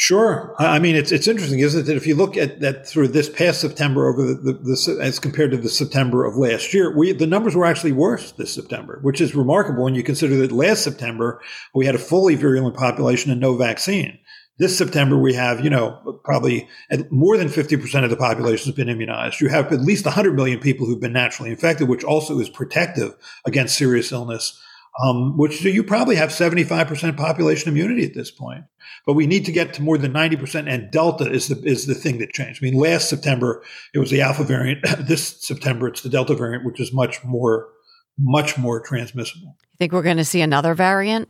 Sure. 0.06 0.54
I 0.60 0.78
mean, 0.78 0.96
it's 0.96 1.12
it's 1.12 1.28
interesting, 1.28 1.62
isn't 1.62 1.82
it? 1.82 1.84
That 1.86 1.96
if 1.96 2.06
you 2.06 2.14
look 2.14 2.38
at 2.38 2.60
that 2.60 2.88
through 2.88 3.08
this 3.08 3.28
past 3.28 3.60
September 3.60 4.08
over 4.08 4.22
the, 4.24 4.36
the, 4.36 4.54
the, 4.54 5.00
as 5.02 5.18
compared 5.18 5.50
to 5.50 5.58
the 5.58 5.68
September 5.68 6.26
of 6.26 6.38
last 6.38 6.76
year, 6.76 6.96
we 6.96 7.12
the 7.12 7.26
numbers 7.26 7.56
were 7.56 7.66
actually 7.66 7.92
worse 7.92 8.32
this 8.34 8.54
September, 8.54 9.00
which 9.02 9.20
is 9.20 9.34
remarkable 9.34 9.84
when 9.84 9.96
you 9.96 10.04
consider 10.04 10.36
that 10.36 10.52
last 10.52 10.84
September 10.84 11.42
we 11.74 11.88
had 11.88 11.96
a 11.96 11.98
fully 11.98 12.36
virulent 12.36 12.78
population 12.78 13.32
and 13.32 13.42
no 13.42 13.58
vaccine. 13.58 14.20
This 14.60 14.78
September 14.78 15.18
we 15.18 15.34
have, 15.34 15.64
you 15.64 15.72
know, 15.72 16.20
probably 16.24 16.70
more 17.10 17.36
than 17.36 17.48
50% 17.48 18.04
of 18.04 18.12
the 18.12 18.16
population 18.16 18.68
has 18.68 18.76
been 18.76 18.90
immunized. 18.90 19.42
You 19.42 19.50
have 19.50 19.74
at 19.74 19.82
least 19.82 20.06
100 20.06 20.36
million 20.36 20.60
people 20.60 20.86
who've 20.86 21.02
been 21.02 21.14
naturally 21.14 21.50
infected, 21.50 21.90
which 21.90 22.04
also 22.04 22.40
is 22.40 22.48
protective 22.48 23.16
against 23.44 23.76
serious 23.76 24.12
illness 24.12 24.62
um, 25.02 25.38
which 25.38 25.64
you 25.64 25.84
probably 25.84 26.16
have 26.16 26.30
75% 26.30 27.18
population 27.18 27.70
immunity 27.70 28.06
at 28.06 28.14
this 28.14 28.32
point. 28.32 28.64
But 29.06 29.14
we 29.14 29.28
need 29.28 29.46
to 29.46 29.52
get 29.52 29.74
to 29.74 29.82
more 29.82 29.98
than 29.98 30.14
90%, 30.14 30.68
and 30.68 30.90
Delta 30.92 31.30
is 31.30 31.48
the 31.48 31.62
is 31.64 31.86
the 31.86 31.96
thing 31.96 32.20
that 32.20 32.32
changed. 32.32 32.64
I 32.64 32.66
mean, 32.66 32.76
last 32.76 33.10
September 33.10 33.64
it 33.94 34.00
was 34.00 34.10
the 34.10 34.22
Alpha 34.22 34.44
variant. 34.44 34.86
this 35.00 35.46
September 35.46 35.88
it's 35.88 36.02
the 36.02 36.10
Delta 36.10 36.36
variant, 36.36 36.66
which 36.66 36.80
is 36.80 36.94
much 36.94 37.24
more 37.24 37.70
much 38.18 38.58
more 38.58 38.80
transmissible. 38.80 39.56
You 39.62 39.78
think 39.78 39.92
we're 39.92 40.02
going 40.02 40.18
to 40.18 40.26
see 40.26 40.42
another 40.42 40.74
variant? 40.74 41.30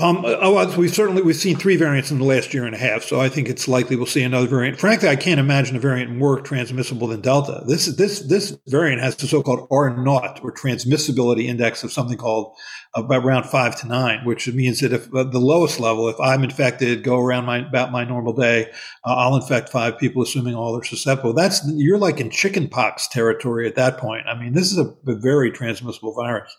Um, 0.00 0.24
oh, 0.24 0.78
we've 0.78 0.94
certainly 0.94 1.20
we've 1.20 1.36
seen 1.36 1.56
three 1.56 1.76
variants 1.76 2.10
in 2.10 2.18
the 2.18 2.24
last 2.24 2.54
year 2.54 2.64
and 2.64 2.74
a 2.74 2.78
half, 2.78 3.02
so 3.02 3.20
I 3.20 3.28
think 3.28 3.50
it's 3.50 3.68
likely 3.68 3.96
we'll 3.96 4.06
see 4.06 4.22
another 4.22 4.46
variant. 4.46 4.80
Frankly, 4.80 5.10
I 5.10 5.16
can't 5.16 5.38
imagine 5.38 5.76
a 5.76 5.78
variant 5.78 6.10
more 6.10 6.40
transmissible 6.40 7.08
than 7.08 7.20
Delta. 7.20 7.62
This 7.66 7.84
this 7.96 8.20
this 8.20 8.56
variant 8.66 9.02
has 9.02 9.14
the 9.16 9.26
so-called 9.26 9.68
R 9.70 9.94
naught 10.02 10.40
or 10.42 10.54
transmissibility 10.54 11.44
index 11.44 11.84
of 11.84 11.92
something 11.92 12.16
called 12.16 12.56
about 12.94 13.26
around 13.26 13.44
five 13.44 13.78
to 13.82 13.86
nine, 13.86 14.24
which 14.24 14.48
means 14.48 14.80
that 14.80 14.94
if 14.94 15.14
uh, 15.14 15.24
the 15.24 15.38
lowest 15.38 15.78
level, 15.78 16.08
if 16.08 16.18
I'm 16.18 16.44
infected, 16.44 17.04
go 17.04 17.20
around 17.20 17.44
my 17.44 17.58
about 17.58 17.92
my 17.92 18.04
normal 18.04 18.32
day, 18.32 18.70
uh, 19.04 19.14
I'll 19.14 19.36
infect 19.36 19.68
five 19.68 19.98
people, 19.98 20.22
assuming 20.22 20.54
all 20.54 20.78
are 20.78 20.84
susceptible. 20.84 21.34
That's 21.34 21.60
you're 21.74 21.98
like 21.98 22.20
in 22.20 22.30
chickenpox 22.30 23.06
territory 23.08 23.68
at 23.68 23.74
that 23.74 23.98
point. 23.98 24.26
I 24.26 24.38
mean, 24.38 24.54
this 24.54 24.72
is 24.72 24.78
a, 24.78 24.94
a 25.06 25.16
very 25.16 25.50
transmissible 25.50 26.14
virus. 26.14 26.56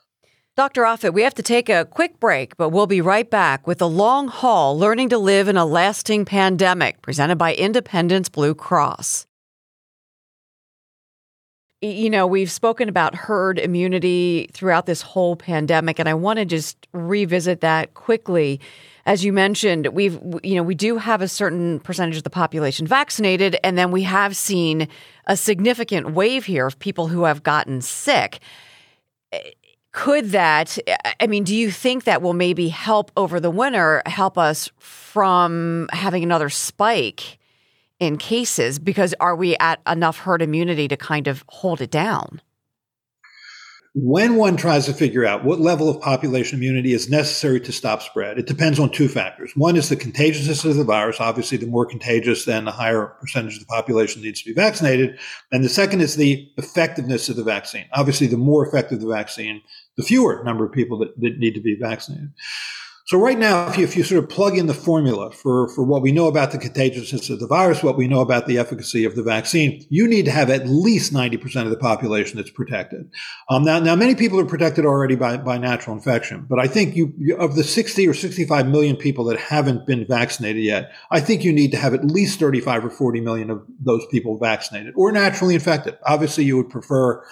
Dr. 0.58 0.81
Offit, 0.84 1.13
we 1.13 1.22
have 1.22 1.34
to 1.36 1.43
take 1.43 1.70
a 1.70 1.86
quick 1.86 2.20
break, 2.20 2.58
but 2.58 2.70
we'll 2.70 2.86
be 2.86 3.00
right 3.00 3.29
back 3.29 3.65
with 3.65 3.77
the 3.77 3.88
long 3.88 4.27
haul 4.27 4.77
learning 4.77 5.08
to 5.10 5.17
live 5.17 5.48
in 5.48 5.55
a 5.55 5.65
lasting 5.65 6.25
pandemic 6.25 7.01
presented 7.01 7.38
by 7.38 7.55
Independence 7.55 8.27
Blue 8.27 8.53
Cross. 8.53 9.27
You 11.81 12.10
know, 12.10 12.27
we've 12.27 12.51
spoken 12.51 12.89
about 12.89 13.15
herd 13.15 13.60
immunity 13.60 14.50
throughout 14.51 14.86
this 14.86 15.01
whole 15.01 15.38
pandemic, 15.38 16.00
and 16.00 16.10
I 16.10 16.15
want 16.15 16.38
to 16.38 16.46
just 16.46 16.86
revisit 16.91 17.62
that 17.62 17.93
quickly. 17.93 18.60
As 19.05 19.24
you 19.24 19.31
mentioned, 19.31 19.88
we've, 19.88 20.20
you 20.43 20.55
know, 20.55 20.63
we 20.63 20.75
do 20.75 20.98
have 20.98 21.22
a 21.22 21.29
certain 21.29 21.79
percentage 21.79 22.17
of 22.17 22.24
the 22.24 22.29
population 22.29 22.86
vaccinated, 22.86 23.58
and 23.63 23.77
then 23.77 23.89
we 23.89 24.03
have 24.03 24.36
seen 24.36 24.89
a 25.27 25.38
significant 25.38 26.12
wave 26.12 26.43
here 26.43 26.67
of 26.67 26.77
people 26.77 27.08
who 27.08 27.24
have 27.24 27.41
gotten 27.41 27.79
sick 27.79 28.41
eh, 29.31 29.51
could 29.91 30.29
that 30.31 30.77
i 31.19 31.27
mean 31.27 31.43
do 31.43 31.55
you 31.55 31.69
think 31.69 32.05
that 32.05 32.21
will 32.21 32.33
maybe 32.33 32.69
help 32.69 33.12
over 33.17 33.39
the 33.39 33.51
winter 33.51 34.01
help 34.05 34.38
us 34.38 34.69
from 34.77 35.89
having 35.91 36.24
another 36.24 36.50
spike 36.50 37.39
in 38.01 38.17
cases? 38.17 38.79
Because 38.79 39.13
are 39.21 39.36
we 39.36 39.55
at 39.57 39.79
enough 39.88 40.17
herd 40.17 40.41
immunity 40.41 40.89
to 40.89 40.98
kind 40.98 41.27
of 41.27 41.45
hold 41.48 41.79
it 41.79 41.91
down 41.91 42.41
when 43.93 44.36
one 44.36 44.55
tries 44.55 44.86
to 44.86 44.93
figure 44.93 45.25
out 45.25 45.43
what 45.43 45.60
level 45.60 45.89
of 45.89 46.00
population 46.00 46.57
immunity 46.57 46.93
is 46.93 47.10
necessary 47.10 47.60
to 47.60 47.74
stop 47.74 48.01
spread, 48.01 48.39
it 48.39 48.48
depends 48.48 48.79
on 48.79 48.89
two 48.89 49.10
factors. 49.10 49.51
One 49.55 49.75
is 49.75 49.89
the 49.89 49.98
contagiousness 49.98 50.63
of 50.63 50.77
the 50.77 50.86
virus. 50.86 51.19
Obviously, 51.19 51.57
the 51.57 51.67
more 51.67 51.86
contagious, 51.86 52.45
then 52.45 52.63
the 52.63 52.71
higher 52.71 53.07
percentage 53.19 53.55
of 53.55 53.60
the 53.60 53.65
population 53.65 54.21
needs 54.21 54.41
to 54.41 54.50
be 54.50 54.53
vaccinated. 54.53 55.19
And 55.51 55.62
the 55.62 55.69
second 55.69 56.00
is 56.00 56.15
the 56.15 56.50
effectiveness 56.57 57.27
of 57.27 57.36
the 57.36 57.43
vaccine. 57.43 57.86
Obviously, 57.91 58.27
the 58.27 58.38
more 58.38 58.65
effective 58.65 59.01
the 59.01 59.07
vaccine, 59.07 59.62
the 59.98 60.03
fewer 60.03 60.41
number 60.45 60.63
of 60.63 60.71
people 60.71 60.98
that, 61.00 61.19
that 61.19 61.38
need 61.38 61.55
to 61.55 61.62
be 61.62 61.75
vaccinated. 61.75 62.31
So 63.05 63.17
right 63.17 63.38
now, 63.38 63.67
if 63.67 63.77
you, 63.77 63.84
if 63.84 63.98
you, 63.98 64.03
sort 64.03 64.24
of 64.24 64.29
plug 64.29 64.58
in 64.58 64.67
the 64.67 64.74
formula 64.74 65.31
for, 65.31 65.67
for 65.70 65.84
what 65.84 66.01
we 66.01 66.12
know 66.12 66.27
about 66.27 66.51
the 66.51 66.58
contagiousness 66.58 67.29
of 67.29 67.39
the 67.39 67.48
virus, 67.48 67.84
what 67.84 67.98
we 67.98 68.08
know 68.08 68.22
about 68.22 68.46
the 68.46 68.58
efficacy 68.58 69.05
of 69.05 69.15
the 69.15 69.24
vaccine, 69.24 69.86
you 69.89 70.08
need 70.08 70.25
to 70.25 70.31
have 70.31 70.50
at 70.50 70.67
least 70.67 71.13
90% 71.13 71.63
of 71.63 71.70
the 71.70 71.77
population 71.77 72.38
that's 72.38 72.51
protected. 72.51 73.10
Um, 73.50 73.63
now, 73.63 73.79
now 73.79 73.96
many 73.96 74.15
people 74.15 74.39
are 74.39 74.46
protected 74.46 74.86
already 74.86 75.15
by, 75.15 75.38
by 75.38 75.58
natural 75.58 75.96
infection, 75.96 76.46
but 76.50 76.60
I 76.60 76.67
think 76.67 76.96
you, 76.96 77.13
you, 77.17 77.36
of 77.38 77.55
the 77.55 77.63
60 77.63 78.08
or 78.08 78.13
65 78.13 78.67
million 78.67 78.96
people 78.96 79.25
that 79.25 79.39
haven't 79.39 79.88
been 79.88 80.05
vaccinated 80.05 80.63
yet, 80.63 80.91
I 81.10 81.20
think 81.20 81.43
you 81.43 81.53
need 81.53 81.72
to 81.72 81.77
have 81.77 81.93
at 81.93 82.05
least 82.05 82.39
35 82.39 82.86
or 82.86 82.89
40 82.89 83.22
million 83.22 83.50
of 83.50 83.65
those 83.79 84.05
people 84.12 84.38
vaccinated 84.38 84.93
or 84.96 85.12
naturally 85.12 85.55
infected. 85.55 85.98
Obviously, 86.05 86.43
you 86.43 86.58
would 86.58 86.70
prefer 86.70 87.24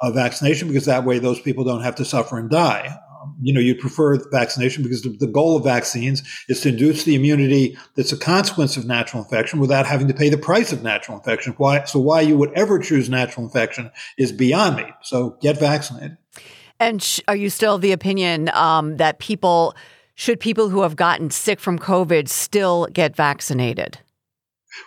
a 0.00 0.12
vaccination 0.12 0.68
because 0.68 0.84
that 0.84 1.04
way 1.04 1.18
those 1.18 1.40
people 1.40 1.64
don't 1.64 1.82
have 1.82 1.96
to 1.96 2.04
suffer 2.04 2.38
and 2.38 2.50
die. 2.50 2.96
You 3.40 3.52
know, 3.52 3.60
you'd 3.60 3.78
prefer 3.78 4.18
vaccination 4.30 4.82
because 4.82 5.02
the, 5.02 5.10
the, 5.10 5.26
goal 5.26 5.56
of 5.56 5.64
vaccines 5.64 6.22
is 6.48 6.60
to 6.62 6.70
induce 6.70 7.04
the 7.04 7.14
immunity 7.14 7.76
that's 7.94 8.12
a 8.12 8.16
consequence 8.16 8.76
of 8.76 8.86
natural 8.86 9.22
infection 9.22 9.60
without 9.60 9.86
having 9.86 10.08
to 10.08 10.14
pay 10.14 10.28
the 10.28 10.38
price 10.38 10.72
of 10.72 10.82
natural 10.82 11.18
infection. 11.18 11.54
Why? 11.56 11.84
So 11.84 12.00
why 12.00 12.22
you 12.22 12.36
would 12.36 12.52
ever 12.54 12.78
choose 12.78 13.08
natural 13.08 13.46
infection 13.46 13.90
is 14.16 14.32
beyond 14.32 14.76
me. 14.76 14.86
So 15.02 15.36
get 15.40 15.58
vaccinated. 15.58 16.16
And 16.80 17.02
sh- 17.02 17.20
are 17.28 17.36
you 17.36 17.50
still 17.50 17.78
the 17.78 17.92
opinion 17.92 18.50
um, 18.50 18.96
that 18.96 19.18
people 19.18 19.74
should 20.14 20.40
people 20.40 20.68
who 20.68 20.82
have 20.82 20.96
gotten 20.96 21.30
sick 21.30 21.60
from 21.60 21.78
COVID 21.78 22.28
still 22.28 22.88
get 22.92 23.14
vaccinated? 23.14 23.98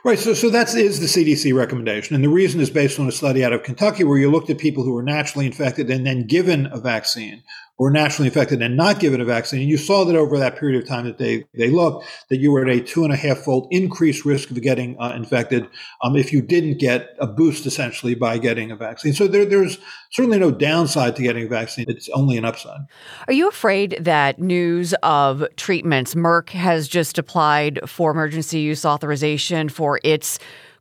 Right. 0.03 0.19
So, 0.19 0.33
so 0.33 0.49
that 0.49 0.73
is 0.73 0.99
the 0.99 1.05
CDC 1.05 1.55
recommendation. 1.55 2.15
And 2.15 2.23
the 2.23 2.29
reason 2.29 2.59
is 2.59 2.69
based 2.69 2.99
on 2.99 3.07
a 3.07 3.11
study 3.11 3.43
out 3.43 3.53
of 3.53 3.63
Kentucky 3.63 4.03
where 4.03 4.17
you 4.17 4.31
looked 4.31 4.49
at 4.49 4.57
people 4.57 4.83
who 4.83 4.93
were 4.93 5.03
naturally 5.03 5.45
infected 5.45 5.89
and 5.89 6.05
then 6.05 6.27
given 6.27 6.67
a 6.71 6.79
vaccine 6.79 7.43
were 7.77 7.89
naturally 7.89 8.27
infected 8.27 8.61
and 8.61 8.77
not 8.77 8.99
given 8.99 9.21
a 9.21 9.25
vaccine. 9.25 9.61
And 9.61 9.69
you 9.69 9.77
saw 9.77 10.05
that 10.05 10.15
over 10.15 10.37
that 10.37 10.57
period 10.57 10.81
of 10.81 10.87
time 10.87 11.05
that 11.05 11.17
they, 11.17 11.45
they 11.55 11.69
looked, 11.69 12.05
that 12.29 12.37
you 12.37 12.51
were 12.51 12.61
at 12.61 12.69
a 12.69 12.79
two 12.79 13.03
and 13.03 13.11
a 13.11 13.15
half 13.15 13.39
fold 13.39 13.67
increased 13.71 14.23
risk 14.23 14.51
of 14.51 14.61
getting 14.61 14.95
uh, 14.99 15.13
infected 15.15 15.67
um, 16.03 16.15
if 16.15 16.31
you 16.31 16.41
didn't 16.41 16.77
get 16.77 17.15
a 17.19 17.25
boost 17.25 17.65
essentially 17.65 18.13
by 18.13 18.37
getting 18.37 18.69
a 18.69 18.75
vaccine. 18.75 19.13
So 19.13 19.27
there, 19.27 19.45
there's 19.45 19.79
certainly 20.11 20.37
no 20.37 20.51
downside 20.51 21.15
to 21.15 21.23
getting 21.23 21.45
a 21.45 21.49
vaccine. 21.49 21.85
It's 21.87 22.09
only 22.09 22.37
an 22.37 22.45
upside. 22.45 22.81
Are 23.27 23.33
you 23.33 23.47
afraid 23.47 23.97
that 23.99 24.39
news 24.39 24.93
of 25.01 25.43
treatments, 25.55 26.13
Merck 26.13 26.49
has 26.49 26.87
just 26.87 27.17
applied 27.17 27.79
for 27.89 28.11
emergency 28.11 28.59
use 28.59 28.85
authorization 28.85 29.69
for 29.69 29.99
its 30.03 30.37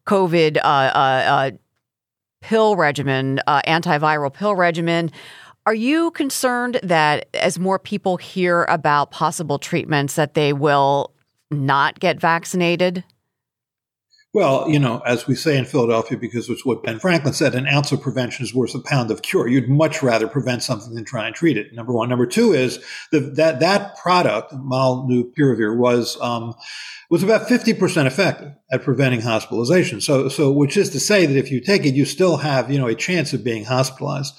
COVID 0.06 0.58
uh, 0.58 0.60
uh, 0.60 1.24
uh 1.26 1.50
pill 2.40 2.76
regimen, 2.76 3.40
uh, 3.46 3.60
antiviral 3.66 4.32
pill 4.32 4.54
regimen. 4.54 5.10
Are 5.70 5.74
you 5.74 6.10
concerned 6.10 6.80
that 6.82 7.28
as 7.32 7.56
more 7.56 7.78
people 7.78 8.16
hear 8.16 8.64
about 8.64 9.12
possible 9.12 9.56
treatments 9.60 10.16
that 10.16 10.34
they 10.34 10.52
will 10.52 11.12
not 11.48 12.00
get 12.00 12.18
vaccinated? 12.18 13.04
Well, 14.34 14.68
you 14.68 14.80
know, 14.80 14.98
as 15.06 15.28
we 15.28 15.36
say 15.36 15.56
in 15.56 15.64
Philadelphia, 15.64 16.18
because 16.18 16.50
it's 16.50 16.66
what 16.66 16.82
Ben 16.82 16.98
Franklin 16.98 17.34
said, 17.34 17.54
an 17.54 17.68
ounce 17.68 17.92
of 17.92 18.00
prevention 18.00 18.44
is 18.44 18.52
worth 18.52 18.74
a 18.74 18.80
pound 18.80 19.12
of 19.12 19.22
cure. 19.22 19.46
You'd 19.46 19.68
much 19.68 20.02
rather 20.02 20.26
prevent 20.26 20.64
something 20.64 20.92
than 20.92 21.04
try 21.04 21.28
and 21.28 21.36
treat 21.36 21.56
it. 21.56 21.72
Number 21.72 21.92
one. 21.92 22.08
Number 22.08 22.26
two 22.26 22.52
is 22.52 22.84
that 23.12 23.36
that, 23.36 23.60
that 23.60 23.96
product, 23.96 24.52
molnupiravir, 24.52 25.76
was 25.76 26.20
um, 26.20 26.52
was 27.10 27.22
about 27.22 27.46
fifty 27.48 27.74
percent 27.74 28.08
effective 28.08 28.54
at 28.72 28.82
preventing 28.82 29.20
hospitalization. 29.20 30.00
So, 30.00 30.28
so 30.28 30.50
which 30.50 30.76
is 30.76 30.90
to 30.90 30.98
say 30.98 31.26
that 31.26 31.36
if 31.36 31.52
you 31.52 31.60
take 31.60 31.86
it, 31.86 31.94
you 31.94 32.04
still 32.04 32.38
have 32.38 32.72
you 32.72 32.78
know 32.80 32.88
a 32.88 32.96
chance 32.96 33.32
of 33.32 33.44
being 33.44 33.66
hospitalized. 33.66 34.34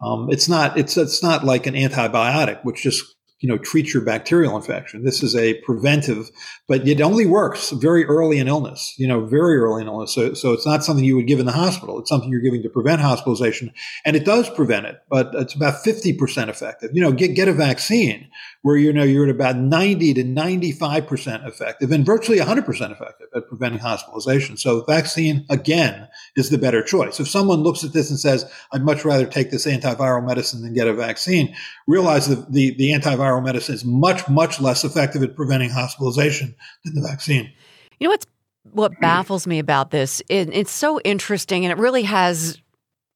Um, 0.00 0.28
it's 0.30 0.48
not 0.48 0.78
it's 0.78 0.96
it's 0.96 1.22
not 1.22 1.44
like 1.44 1.66
an 1.66 1.74
antibiotic, 1.74 2.64
which 2.64 2.82
just 2.82 3.04
you 3.40 3.48
know 3.48 3.58
treats 3.58 3.92
your 3.92 4.02
bacterial 4.02 4.56
infection. 4.56 5.04
This 5.04 5.22
is 5.22 5.36
a 5.36 5.54
preventive, 5.62 6.30
but 6.66 6.86
it 6.88 7.00
only 7.00 7.26
works 7.26 7.70
very 7.70 8.04
early 8.06 8.38
in 8.38 8.48
illness. 8.48 8.94
You 8.98 9.06
know, 9.06 9.24
very 9.24 9.56
early 9.58 9.82
in 9.82 9.88
illness. 9.88 10.14
So, 10.14 10.34
so 10.34 10.52
it's 10.52 10.66
not 10.66 10.84
something 10.84 11.04
you 11.04 11.16
would 11.16 11.26
give 11.26 11.40
in 11.40 11.46
the 11.46 11.52
hospital. 11.52 11.98
It's 11.98 12.08
something 12.08 12.30
you're 12.30 12.40
giving 12.40 12.62
to 12.62 12.68
prevent 12.68 13.00
hospitalization, 13.00 13.72
and 14.04 14.16
it 14.16 14.24
does 14.24 14.48
prevent 14.50 14.86
it, 14.86 15.00
but 15.10 15.34
it's 15.34 15.54
about 15.54 15.82
fifty 15.84 16.12
percent 16.12 16.50
effective. 16.50 16.90
You 16.92 17.02
know, 17.02 17.12
get 17.12 17.34
get 17.34 17.48
a 17.48 17.52
vaccine 17.52 18.28
where 18.64 18.78
you 18.78 18.94
know 18.94 19.04
you're 19.04 19.24
at 19.24 19.30
about 19.30 19.56
90 19.56 20.14
to 20.14 20.24
95% 20.24 21.46
effective 21.46 21.92
and 21.92 22.06
virtually 22.06 22.38
100% 22.38 22.66
effective 22.66 23.26
at 23.36 23.46
preventing 23.46 23.78
hospitalization. 23.78 24.56
So 24.56 24.82
vaccine 24.84 25.44
again 25.50 26.08
is 26.36 26.50
the 26.50 26.58
better 26.58 26.82
choice. 26.82 27.20
If 27.20 27.28
someone 27.28 27.60
looks 27.60 27.84
at 27.84 27.92
this 27.92 28.10
and 28.10 28.18
says, 28.18 28.50
I'd 28.72 28.84
much 28.84 29.04
rather 29.04 29.26
take 29.26 29.50
this 29.50 29.66
antiviral 29.66 30.26
medicine 30.26 30.62
than 30.62 30.74
get 30.74 30.88
a 30.88 30.94
vaccine, 30.94 31.54
realize 31.86 32.28
that 32.28 32.52
the, 32.52 32.74
the 32.74 32.92
antiviral 32.92 33.44
medicine 33.44 33.74
is 33.74 33.84
much, 33.84 34.28
much 34.28 34.60
less 34.60 34.84
effective 34.84 35.22
at 35.22 35.36
preventing 35.36 35.70
hospitalization 35.70 36.54
than 36.84 36.94
the 36.94 37.06
vaccine. 37.06 37.52
You 37.98 38.08
know 38.08 38.12
what's 38.12 38.26
what 38.72 38.98
baffles 39.00 39.46
me 39.46 39.58
about 39.58 39.90
this? 39.90 40.22
It, 40.28 40.48
it's 40.52 40.72
so 40.72 40.98
interesting 41.00 41.64
and 41.64 41.70
it 41.70 41.78
really 41.78 42.02
has 42.02 42.58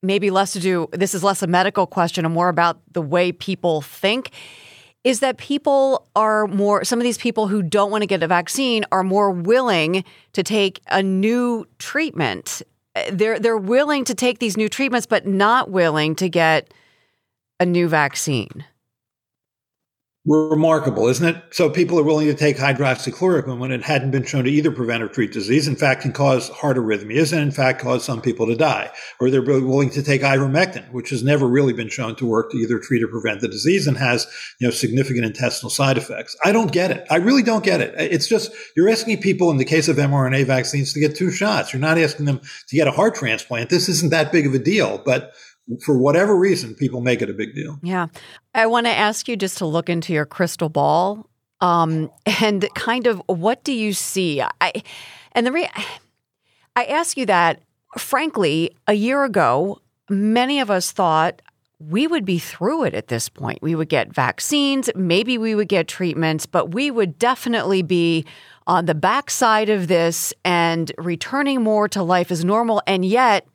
maybe 0.03 0.31
less 0.31 0.53
to 0.53 0.61
do 0.61 0.89
this 0.93 1.15
is 1.15 1.25
less 1.25 1.43
a 1.43 1.47
medical 1.47 1.87
question 1.87 2.25
and 2.25 2.33
more 2.33 2.49
about 2.49 2.81
the 2.93 3.03
way 3.03 3.33
people 3.33 3.81
think 3.81 4.31
is 5.05 5.21
that 5.21 5.39
people 5.39 6.07
are 6.15 6.47
more, 6.47 6.85
some 6.85 6.99
of 6.99 7.05
these 7.05 7.19
people 7.19 7.49
who 7.49 7.63
don't 7.63 7.91
want 7.91 8.03
to 8.03 8.07
get 8.07 8.23
a 8.23 8.27
vaccine 8.27 8.85
are 8.93 9.03
more 9.03 9.31
willing 9.31 10.05
to 10.33 10.43
take 10.43 10.81
a 10.89 11.03
new 11.03 11.65
treatment. 11.79 12.63
They're, 13.11 13.39
they're 13.39 13.57
willing 13.57 14.05
to 14.05 14.15
take 14.15 14.39
these 14.39 14.57
new 14.57 14.69
treatments, 14.69 15.07
but 15.07 15.27
not 15.27 15.71
willing 15.71 16.15
to 16.17 16.29
get 16.29 16.73
a 17.61 17.67
new 17.67 17.89
vaccine 17.89 18.65
remarkable, 20.29 21.09
isn't 21.09 21.27
it? 21.27 21.43
So 21.51 21.71
people 21.71 21.99
are 21.99 22.03
willing 22.03 22.27
to 22.27 22.35
take 22.35 22.59
hydroxychloroquine 22.59 23.59
when 23.59 23.73
it 23.73 23.83
hadn't 23.83 24.11
been 24.11 24.25
shown 24.25 24.45
to 24.45 24.51
either 24.51 24.71
prevent 24.71 25.03
or 25.03 25.09
treat 25.09 25.33
disease. 25.33 25.67
In 25.67 25.75
fact, 25.75 26.03
can 26.03 26.13
cause 26.13 26.51
heart 26.51 26.77
arrhythmias 26.77 27.33
and 27.33 27.41
in 27.41 27.51
fact 27.51 27.81
cause 27.81 28.05
some 28.05 28.21
people 28.21 28.47
to 28.47 28.55
die. 28.55 28.91
Or 29.21 29.31
they're 29.31 29.43
willing 29.43 29.91
to 29.91 30.03
take 30.03 30.21
ivermectin, 30.21 30.93
which 30.93 31.11
has 31.11 31.23
never 31.23 31.47
really 31.47 31.73
been 31.73 31.89
shown 31.89 32.15
to 32.17 32.27
work 32.27 32.51
to 32.51 32.59
either 32.59 32.79
treat 32.79 33.03
or 33.03 33.09
prevent 33.09 33.41
the 33.41 33.49
disease 33.49 33.87
and 33.87 33.97
has, 33.97 34.27
you 34.59 34.67
know, 34.67 34.71
significant 34.71 35.25
intestinal 35.25 35.71
side 35.71 35.97
effects. 35.97 36.37
I 36.45 36.53
don't 36.53 36.73
get 36.73 36.91
it. 36.91 37.07
I 37.11 37.17
really 37.17 37.43
don't 37.43 37.65
get 37.65 37.81
it. 37.81 37.95
It's 37.99 38.29
just, 38.29 38.53
you're 38.77 38.91
asking 38.91 39.21
people 39.21 39.51
in 39.51 39.57
the 39.57 39.65
case 39.65 39.89
of 39.89 39.97
mRNA 39.97 40.45
vaccines 40.45 40.93
to 40.93 41.01
get 41.01 41.17
two 41.17 41.31
shots. 41.31 41.73
You're 41.73 41.81
not 41.81 41.97
asking 41.97 42.27
them 42.27 42.43
to 42.67 42.77
get 42.77 42.87
a 42.87 42.93
heart 42.93 43.15
transplant. 43.15 43.71
This 43.71 43.89
isn't 43.89 44.11
that 44.11 44.31
big 44.31 44.47
of 44.47 44.53
a 44.53 44.59
deal, 44.59 44.99
but 44.99 45.33
for 45.85 45.99
whatever 45.99 46.37
reason, 46.37 46.75
people 46.75 47.01
make 47.01 47.23
it 47.23 47.31
a 47.31 47.35
big 47.35 47.55
deal. 47.55 47.79
Yeah. 47.83 48.09
I 48.55 48.67
want 48.67 48.87
to 48.87 48.93
ask 48.93 49.29
you 49.29 49.37
just 49.37 49.59
to 49.59 49.67
look 49.67 49.89
into 49.89 50.13
your 50.13 50.27
crystal 50.27 50.69
ball 50.69 51.29
Um, 51.61 52.11
and 52.41 52.69
kind 52.75 53.07
of 53.07 53.21
what 53.27 53.65
do 53.65 53.73
you 53.73 53.93
see? 53.93 54.43
I 54.61 54.83
and 55.33 55.47
the 55.47 55.53
re- 55.53 55.71
I 56.77 56.85
ask 56.85 57.17
you 57.17 57.27
that 57.27 57.63
frankly, 57.97 58.77
a 58.87 58.93
year 58.93 59.25
ago, 59.25 59.81
many 60.09 60.61
of 60.61 60.71
us 60.71 60.93
thought 60.93 61.43
we 61.81 62.07
would 62.07 62.25
be 62.25 62.39
through 62.39 62.85
it 62.85 62.95
at 62.95 63.09
this 63.09 63.29
point. 63.29 63.63
We 63.63 63.75
would 63.75 63.89
get 63.89 64.13
vaccines, 64.13 64.91
maybe 64.95 65.39
we 65.39 65.55
would 65.55 65.69
get 65.69 65.89
treatments, 65.89 66.47
but 66.47 66.75
we 66.75 66.91
would 66.91 67.19
definitely 67.19 67.83
be 67.83 68.25
on 68.67 68.87
the 68.87 68.95
backside 68.95 69.71
of 69.71 69.89
this 69.89 70.35
and 70.45 70.93
returning 70.99 71.63
more 71.63 71.89
to 71.89 72.03
life 72.03 72.31
as 72.31 72.45
normal. 72.45 72.83
And 72.87 73.05
yet, 73.05 73.47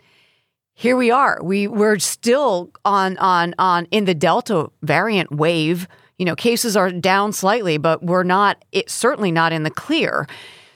here 0.73 0.97
we 0.97 1.11
are. 1.11 1.39
We 1.41 1.67
we're 1.67 1.99
still 1.99 2.71
on 2.83 3.17
on 3.17 3.53
on 3.57 3.85
in 3.91 4.05
the 4.05 4.13
Delta 4.13 4.69
variant 4.81 5.31
wave. 5.31 5.87
You 6.17 6.25
know, 6.25 6.35
cases 6.35 6.77
are 6.77 6.91
down 6.91 7.33
slightly, 7.33 7.77
but 7.77 8.03
we're 8.03 8.23
not. 8.23 8.63
It's 8.71 8.93
certainly 8.93 9.31
not 9.31 9.51
in 9.51 9.63
the 9.63 9.71
clear. 9.71 10.27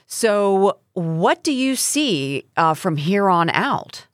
So, 0.06 0.78
what 0.94 1.44
do 1.44 1.52
you 1.52 1.76
see 1.76 2.44
uh, 2.56 2.74
from 2.74 2.96
here 2.96 3.28
on 3.28 3.50
out? 3.50 4.07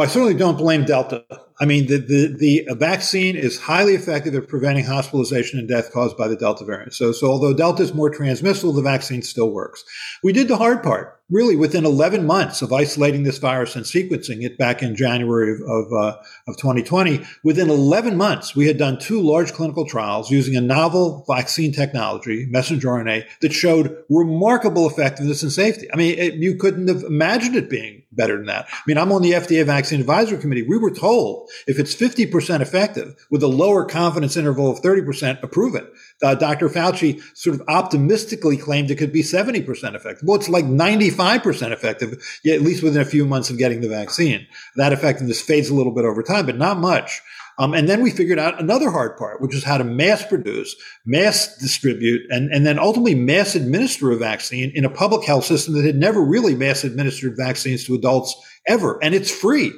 Well, 0.00 0.08
I 0.08 0.12
certainly 0.12 0.32
don't 0.32 0.56
blame 0.56 0.86
Delta. 0.86 1.26
I 1.60 1.66
mean, 1.66 1.86
the, 1.86 1.98
the, 1.98 2.64
the 2.64 2.74
vaccine 2.74 3.36
is 3.36 3.60
highly 3.60 3.94
effective 3.94 4.34
at 4.34 4.48
preventing 4.48 4.86
hospitalization 4.86 5.58
and 5.58 5.68
death 5.68 5.92
caused 5.92 6.16
by 6.16 6.26
the 6.26 6.36
Delta 6.36 6.64
variant. 6.64 6.94
So, 6.94 7.12
so 7.12 7.30
although 7.30 7.52
Delta 7.52 7.82
is 7.82 7.92
more 7.92 8.08
transmissible, 8.08 8.72
the 8.72 8.80
vaccine 8.80 9.20
still 9.20 9.50
works. 9.50 9.84
We 10.22 10.32
did 10.32 10.48
the 10.48 10.56
hard 10.56 10.82
part 10.82 11.20
really 11.28 11.54
within 11.54 11.84
11 11.84 12.26
months 12.26 12.62
of 12.62 12.72
isolating 12.72 13.24
this 13.24 13.36
virus 13.36 13.76
and 13.76 13.84
sequencing 13.84 14.42
it 14.42 14.56
back 14.56 14.82
in 14.82 14.96
January 14.96 15.52
of, 15.52 15.60
of, 15.68 15.92
uh, 15.92 16.16
of 16.48 16.56
2020, 16.56 17.20
within 17.44 17.68
11 17.68 18.16
months, 18.16 18.56
we 18.56 18.66
had 18.66 18.78
done 18.78 18.98
two 18.98 19.20
large 19.20 19.52
clinical 19.52 19.84
trials 19.84 20.30
using 20.30 20.56
a 20.56 20.62
novel 20.62 21.26
vaccine 21.28 21.72
technology, 21.72 22.46
messenger 22.46 22.88
RNA, 22.88 23.26
that 23.42 23.52
showed 23.52 24.02
remarkable 24.08 24.88
effectiveness 24.88 25.42
and 25.42 25.52
safety. 25.52 25.92
I 25.92 25.96
mean, 25.96 26.18
it, 26.18 26.34
you 26.36 26.56
couldn't 26.56 26.88
have 26.88 27.02
imagined 27.02 27.54
it 27.54 27.68
being 27.68 27.99
better 28.20 28.36
than 28.36 28.46
that. 28.46 28.66
I 28.70 28.82
mean, 28.86 28.98
I'm 28.98 29.12
on 29.12 29.22
the 29.22 29.32
FDA 29.32 29.64
Vaccine 29.64 29.98
Advisory 29.98 30.36
Committee. 30.36 30.62
We 30.62 30.76
were 30.76 30.90
told 30.90 31.48
if 31.66 31.78
it's 31.78 31.94
50% 31.94 32.60
effective 32.60 33.16
with 33.30 33.42
a 33.42 33.46
lower 33.46 33.86
confidence 33.86 34.36
interval 34.36 34.70
of 34.70 34.82
30%, 34.82 35.42
approve 35.42 35.74
it. 35.74 35.90
Uh, 36.22 36.34
Dr. 36.34 36.68
Fauci 36.68 37.22
sort 37.34 37.58
of 37.58 37.66
optimistically 37.66 38.58
claimed 38.58 38.90
it 38.90 38.96
could 38.96 39.12
be 39.12 39.22
70% 39.22 39.64
effective. 39.94 40.22
Well, 40.22 40.36
it's 40.36 40.50
like 40.50 40.66
95% 40.66 41.72
effective, 41.72 42.22
at 42.46 42.60
least 42.60 42.82
within 42.82 43.00
a 43.00 43.06
few 43.06 43.24
months 43.24 43.48
of 43.48 43.56
getting 43.56 43.80
the 43.80 43.88
vaccine. 43.88 44.46
That 44.76 44.92
effectiveness 44.92 45.40
fades 45.40 45.70
a 45.70 45.74
little 45.74 45.94
bit 45.94 46.04
over 46.04 46.22
time, 46.22 46.44
but 46.44 46.58
not 46.58 46.76
much. 46.76 47.22
Um, 47.58 47.74
and 47.74 47.88
then 47.88 48.02
we 48.02 48.10
figured 48.10 48.38
out 48.38 48.60
another 48.60 48.90
hard 48.90 49.16
part, 49.16 49.40
which 49.40 49.54
is 49.54 49.64
how 49.64 49.78
to 49.78 49.84
mass 49.84 50.24
produce, 50.24 50.74
mass 51.04 51.56
distribute, 51.58 52.22
and, 52.30 52.50
and 52.52 52.66
then 52.66 52.78
ultimately 52.78 53.14
mass 53.14 53.54
administer 53.54 54.12
a 54.12 54.16
vaccine 54.16 54.72
in 54.74 54.84
a 54.84 54.90
public 54.90 55.24
health 55.26 55.44
system 55.44 55.74
that 55.74 55.84
had 55.84 55.96
never 55.96 56.22
really 56.22 56.54
mass 56.54 56.84
administered 56.84 57.36
vaccines 57.36 57.84
to 57.84 57.94
adults 57.94 58.34
ever. 58.66 58.98
And 59.02 59.14
it's 59.14 59.30
free. 59.30 59.72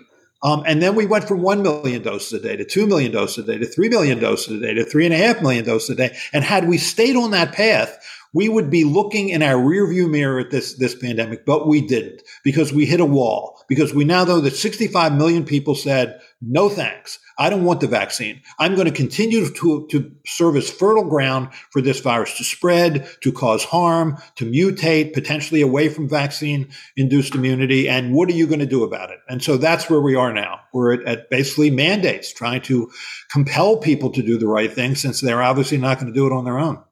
Um, 0.44 0.64
and 0.66 0.82
then 0.82 0.96
we 0.96 1.06
went 1.06 1.28
from 1.28 1.40
1 1.42 1.62
million 1.62 2.02
doses 2.02 2.32
a 2.32 2.42
day 2.42 2.56
to 2.56 2.64
2 2.64 2.86
million 2.86 3.12
doses 3.12 3.44
a 3.44 3.52
day 3.52 3.58
to 3.58 3.66
3 3.66 3.88
million 3.88 4.18
doses 4.18 4.58
a 4.58 4.60
day 4.60 4.74
to 4.74 4.84
3.5 4.84 5.40
million 5.40 5.64
doses 5.64 5.90
a 5.90 5.94
day. 5.94 6.16
And 6.32 6.42
had 6.42 6.68
we 6.68 6.78
stayed 6.78 7.14
on 7.14 7.30
that 7.30 7.52
path, 7.52 7.96
we 8.34 8.48
would 8.48 8.70
be 8.70 8.84
looking 8.84 9.28
in 9.28 9.42
our 9.42 9.54
rearview 9.54 10.10
mirror 10.10 10.40
at 10.40 10.50
this, 10.50 10.74
this 10.74 10.94
pandemic, 10.94 11.44
but 11.44 11.68
we 11.68 11.86
didn't 11.86 12.22
because 12.42 12.72
we 12.72 12.86
hit 12.86 12.98
a 12.98 13.04
wall. 13.04 13.62
Because 13.68 13.94
we 13.94 14.04
now 14.04 14.24
know 14.24 14.40
that 14.40 14.56
65 14.56 15.14
million 15.14 15.44
people 15.44 15.74
said, 15.74 16.20
no 16.42 16.68
thanks. 16.68 17.20
I 17.38 17.48
don't 17.48 17.64
want 17.64 17.80
the 17.80 17.86
vaccine. 17.86 18.42
I'm 18.58 18.74
going 18.74 18.86
to 18.86 18.92
continue 18.92 19.48
to, 19.48 19.86
to 19.90 20.12
serve 20.26 20.56
as 20.56 20.68
fertile 20.68 21.08
ground 21.08 21.54
for 21.70 21.80
this 21.80 22.00
virus 22.00 22.36
to 22.38 22.44
spread, 22.44 23.08
to 23.22 23.32
cause 23.32 23.64
harm, 23.64 24.18
to 24.36 24.50
mutate, 24.50 25.14
potentially 25.14 25.62
away 25.62 25.88
from 25.88 26.08
vaccine 26.08 26.70
induced 26.96 27.34
immunity. 27.34 27.88
And 27.88 28.12
what 28.12 28.28
are 28.28 28.34
you 28.34 28.46
going 28.46 28.58
to 28.60 28.66
do 28.66 28.82
about 28.82 29.10
it? 29.10 29.20
And 29.28 29.42
so 29.42 29.56
that's 29.56 29.88
where 29.88 30.00
we 30.00 30.16
are 30.16 30.32
now. 30.32 30.60
We're 30.72 30.94
at, 30.94 31.02
at 31.06 31.30
basically 31.30 31.70
mandates, 31.70 32.32
trying 32.32 32.62
to 32.62 32.90
compel 33.30 33.76
people 33.76 34.10
to 34.10 34.22
do 34.22 34.36
the 34.36 34.48
right 34.48 34.72
thing 34.72 34.96
since 34.96 35.20
they're 35.20 35.42
obviously 35.42 35.78
not 35.78 36.00
going 36.00 36.12
to 36.12 36.18
do 36.18 36.26
it 36.26 36.32
on 36.32 36.44
their 36.44 36.58
own. 36.58 36.82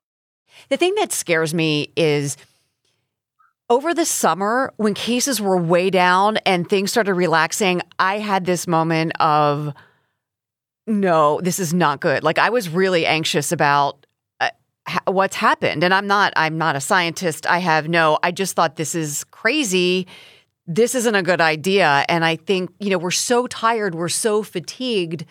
The 0.69 0.77
thing 0.77 0.95
that 0.97 1.13
scares 1.13 1.53
me 1.53 1.93
is 1.97 2.37
over 3.71 3.95
the 3.95 4.05
summer 4.05 4.75
when 4.77 4.93
cases 4.95 5.41
were 5.41 5.57
way 5.57 5.89
down 5.89 6.37
and 6.39 6.69
things 6.69 6.91
started 6.91 7.15
relaxing, 7.15 7.81
I 8.01 8.19
had 8.19 8.45
this 8.45 8.67
moment 8.67 9.13
of, 9.21 9.73
no, 10.89 11.41
this 11.41 11.61
is 11.61 11.73
not 11.73 12.01
good. 12.01 12.25
Like 12.25 12.37
I 12.37 12.51
was 12.51 12.69
really 12.69 13.07
anxious 13.07 13.53
about 13.53 14.05
uh, 14.41 14.51
ha- 14.89 15.01
what's 15.07 15.37
happened, 15.37 15.85
and 15.85 15.95
I'm 15.95 16.09
not. 16.09 16.33
I'm 16.35 16.59
not 16.59 16.75
a 16.75 16.81
scientist. 16.81 17.47
I 17.47 17.59
have 17.59 17.89
no. 17.89 18.19
I 18.25 18.33
just 18.33 18.57
thought 18.57 18.75
this 18.75 18.97
is 18.97 19.23
crazy. 19.31 20.09
This 20.67 20.97
isn't 20.97 21.15
a 21.15 21.23
good 21.23 21.41
idea, 21.41 22.05
and 22.09 22.25
I 22.25 22.35
think 22.35 22.71
you 22.81 22.91
know 22.91 22.99
we're 22.99 23.13
so 23.13 23.47
tired, 23.47 23.95
we're 23.95 24.09
so 24.09 24.43
fatigued. 24.43 25.25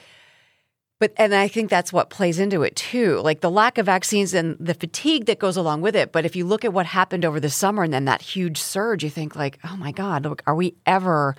But 1.00 1.14
and 1.16 1.34
I 1.34 1.48
think 1.48 1.70
that's 1.70 1.94
what 1.94 2.10
plays 2.10 2.40
into 2.40 2.64
it 2.64 2.76
too, 2.76 3.20
like 3.22 3.40
the 3.40 3.50
lack 3.50 3.78
of 3.78 3.86
vaccines 3.86 4.34
and 4.34 4.58
the 4.60 4.74
fatigue 4.74 5.26
that 5.28 5.40
goes 5.40 5.56
along 5.56 5.82
with 5.82 5.96
it. 5.96 6.12
But 6.12 6.26
if 6.26 6.36
you 6.36 6.46
look 6.46 6.66
at 6.66 6.74
what 6.74 6.86
happened 6.86 7.24
over 7.24 7.40
the 7.40 7.50
summer 7.50 7.84
and 7.84 7.94
then 7.94 8.06
that 8.06 8.22
huge 8.22 8.58
surge, 8.58 9.04
you 9.04 9.10
think 9.10 9.36
like, 9.36 9.60
oh 9.64 9.78
my 9.78 9.94
God, 9.94 10.24
look, 10.26 10.44
are 10.46 10.56
we 10.56 10.76
ever, 10.86 11.36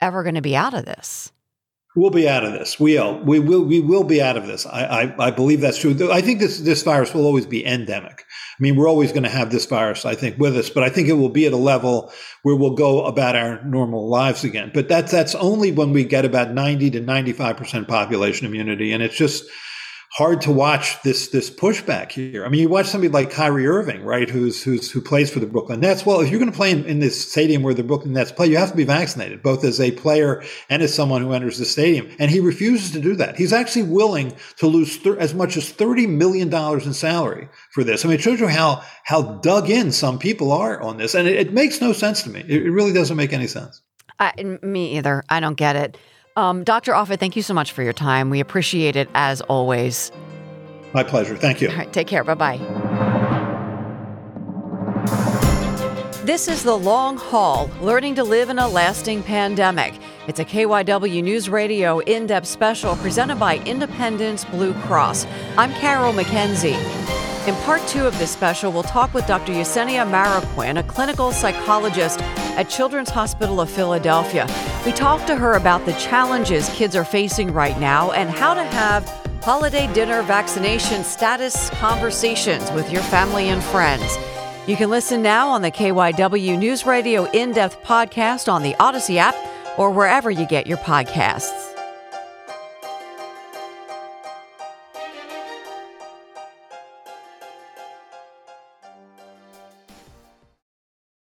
ever 0.00 0.24
going 0.24 0.34
to 0.34 0.40
be 0.42 0.56
out 0.56 0.74
of 0.74 0.84
this? 0.84 1.32
We'll 1.98 2.10
be 2.10 2.28
out 2.28 2.44
of 2.44 2.52
this. 2.52 2.78
We 2.78 2.94
will. 2.94 3.18
We 3.24 3.40
will. 3.40 3.64
We 3.64 3.80
will 3.80 4.04
be 4.04 4.22
out 4.22 4.36
of 4.36 4.46
this. 4.46 4.66
I, 4.66 4.84
I, 4.84 5.26
I 5.26 5.30
believe 5.32 5.60
that's 5.60 5.78
true. 5.78 5.96
I 6.12 6.20
think 6.20 6.38
this 6.38 6.60
this 6.60 6.82
virus 6.82 7.12
will 7.12 7.26
always 7.26 7.46
be 7.46 7.66
endemic. 7.66 8.20
I 8.20 8.62
mean, 8.62 8.76
we're 8.76 8.88
always 8.88 9.10
going 9.10 9.24
to 9.24 9.28
have 9.28 9.50
this 9.50 9.66
virus, 9.66 10.04
I 10.04 10.14
think, 10.14 10.38
with 10.38 10.56
us, 10.56 10.70
but 10.70 10.84
I 10.84 10.90
think 10.90 11.08
it 11.08 11.14
will 11.14 11.28
be 11.28 11.46
at 11.46 11.52
a 11.52 11.56
level 11.56 12.12
where 12.42 12.54
we'll 12.54 12.74
go 12.74 13.04
about 13.04 13.34
our 13.36 13.64
normal 13.64 14.08
lives 14.08 14.44
again. 14.44 14.70
But 14.72 14.88
that's 14.88 15.10
that's 15.10 15.34
only 15.34 15.72
when 15.72 15.92
we 15.92 16.04
get 16.04 16.24
about 16.24 16.52
ninety 16.52 16.88
to 16.90 17.00
ninety 17.00 17.32
five 17.32 17.56
percent 17.56 17.88
population 17.88 18.46
immunity, 18.46 18.92
and 18.92 19.02
it's 19.02 19.16
just 19.16 19.44
hard 20.10 20.40
to 20.42 20.50
watch 20.50 21.00
this 21.02 21.28
this 21.28 21.50
pushback 21.50 22.10
here. 22.12 22.44
I 22.44 22.48
mean, 22.48 22.60
you 22.62 22.68
watch 22.68 22.86
somebody 22.86 23.12
like 23.12 23.30
Kyrie 23.30 23.66
Irving, 23.66 24.02
right, 24.02 24.28
who's 24.28 24.62
who's 24.62 24.90
who 24.90 25.00
plays 25.00 25.30
for 25.30 25.40
the 25.40 25.46
Brooklyn 25.46 25.80
Nets. 25.80 26.06
Well, 26.06 26.20
if 26.20 26.30
you're 26.30 26.40
going 26.40 26.50
to 26.50 26.56
play 26.56 26.70
in, 26.70 26.84
in, 26.86 27.00
this 27.00 27.30
stadium 27.30 27.62
where 27.62 27.74
the 27.74 27.82
Brooklyn 27.82 28.14
Nets 28.14 28.32
play, 28.32 28.46
you 28.46 28.56
have 28.56 28.70
to 28.70 28.76
be 28.76 28.84
vaccinated, 28.84 29.42
both 29.42 29.64
as 29.64 29.80
a 29.80 29.92
player 29.92 30.42
and 30.70 30.82
as 30.82 30.94
someone 30.94 31.22
who 31.22 31.32
enters 31.32 31.58
the 31.58 31.64
stadium. 31.64 32.08
And 32.18 32.30
he 32.30 32.40
refuses 32.40 32.92
to 32.92 33.00
do 33.00 33.14
that. 33.16 33.36
He's 33.36 33.52
actually 33.52 33.84
willing 33.84 34.34
to 34.56 34.66
lose 34.66 35.04
as 35.18 35.34
much 35.34 35.56
as 35.56 35.70
thirty 35.70 36.06
million 36.06 36.48
dollars 36.48 36.86
in 36.86 36.94
salary 36.94 37.48
for 37.72 37.84
this. 37.84 38.04
I 38.04 38.08
mean, 38.08 38.18
it 38.18 38.22
shows 38.22 38.40
you 38.40 38.48
how 38.48 38.82
how 39.04 39.22
dug 39.22 39.68
in 39.68 39.92
some 39.92 40.18
people 40.18 40.52
are 40.52 40.80
on 40.80 40.96
this, 40.96 41.14
and 41.14 41.28
it, 41.28 41.36
it 41.36 41.52
makes 41.52 41.80
no 41.80 41.92
sense 41.92 42.22
to 42.22 42.30
me. 42.30 42.40
It, 42.40 42.62
it 42.62 42.70
really 42.70 42.92
doesn't 42.92 43.16
make 43.16 43.32
any 43.32 43.46
sense. 43.46 43.82
Uh, 44.18 44.32
me 44.62 44.96
either. 44.96 45.22
I 45.28 45.40
don't 45.40 45.56
get 45.56 45.76
it. 45.76 45.96
Um, 46.38 46.62
Dr. 46.62 46.92
Offit, 46.92 47.18
thank 47.18 47.34
you 47.34 47.42
so 47.42 47.52
much 47.52 47.72
for 47.72 47.82
your 47.82 47.92
time. 47.92 48.30
We 48.30 48.38
appreciate 48.38 48.94
it 48.94 49.08
as 49.16 49.40
always. 49.40 50.12
My 50.94 51.02
pleasure. 51.02 51.36
Thank 51.36 51.60
you. 51.60 51.68
All 51.68 51.74
right, 51.76 51.92
take 51.92 52.06
care. 52.06 52.22
Bye 52.22 52.34
bye. 52.34 52.58
This 56.22 56.46
is 56.46 56.62
The 56.62 56.76
Long 56.76 57.16
Haul 57.16 57.68
Learning 57.80 58.14
to 58.14 58.22
Live 58.22 58.50
in 58.50 58.60
a 58.60 58.68
Lasting 58.68 59.24
Pandemic. 59.24 59.94
It's 60.28 60.38
a 60.38 60.44
KYW 60.44 61.24
News 61.24 61.48
Radio 61.48 61.98
in 62.00 62.26
depth 62.28 62.46
special 62.46 62.94
presented 62.96 63.40
by 63.40 63.56
Independence 63.64 64.44
Blue 64.44 64.74
Cross. 64.74 65.26
I'm 65.56 65.72
Carol 65.72 66.12
McKenzie. 66.12 66.97
In 67.48 67.54
part 67.62 67.80
two 67.88 68.06
of 68.06 68.18
this 68.18 68.30
special, 68.30 68.70
we'll 68.70 68.82
talk 68.82 69.14
with 69.14 69.26
Dr. 69.26 69.54
Yesenia 69.54 70.06
Maraquin, 70.06 70.78
a 70.78 70.82
clinical 70.82 71.32
psychologist 71.32 72.20
at 72.20 72.68
Children's 72.68 73.08
Hospital 73.08 73.58
of 73.58 73.70
Philadelphia. 73.70 74.46
We 74.84 74.92
talk 74.92 75.24
to 75.24 75.34
her 75.34 75.54
about 75.54 75.86
the 75.86 75.94
challenges 75.94 76.68
kids 76.74 76.94
are 76.94 77.06
facing 77.06 77.50
right 77.54 77.80
now 77.80 78.10
and 78.10 78.28
how 78.28 78.52
to 78.52 78.62
have 78.62 79.08
holiday 79.42 79.90
dinner 79.94 80.20
vaccination 80.24 81.02
status 81.02 81.70
conversations 81.70 82.70
with 82.72 82.92
your 82.92 83.02
family 83.04 83.48
and 83.48 83.62
friends. 83.62 84.18
You 84.66 84.76
can 84.76 84.90
listen 84.90 85.22
now 85.22 85.48
on 85.48 85.62
the 85.62 85.70
KYW 85.70 86.58
News 86.58 86.84
Radio 86.84 87.24
in 87.30 87.52
depth 87.52 87.82
podcast 87.82 88.52
on 88.52 88.62
the 88.62 88.76
Odyssey 88.78 89.18
app 89.18 89.34
or 89.78 89.90
wherever 89.90 90.30
you 90.30 90.46
get 90.46 90.66
your 90.66 90.76
podcasts. 90.76 91.67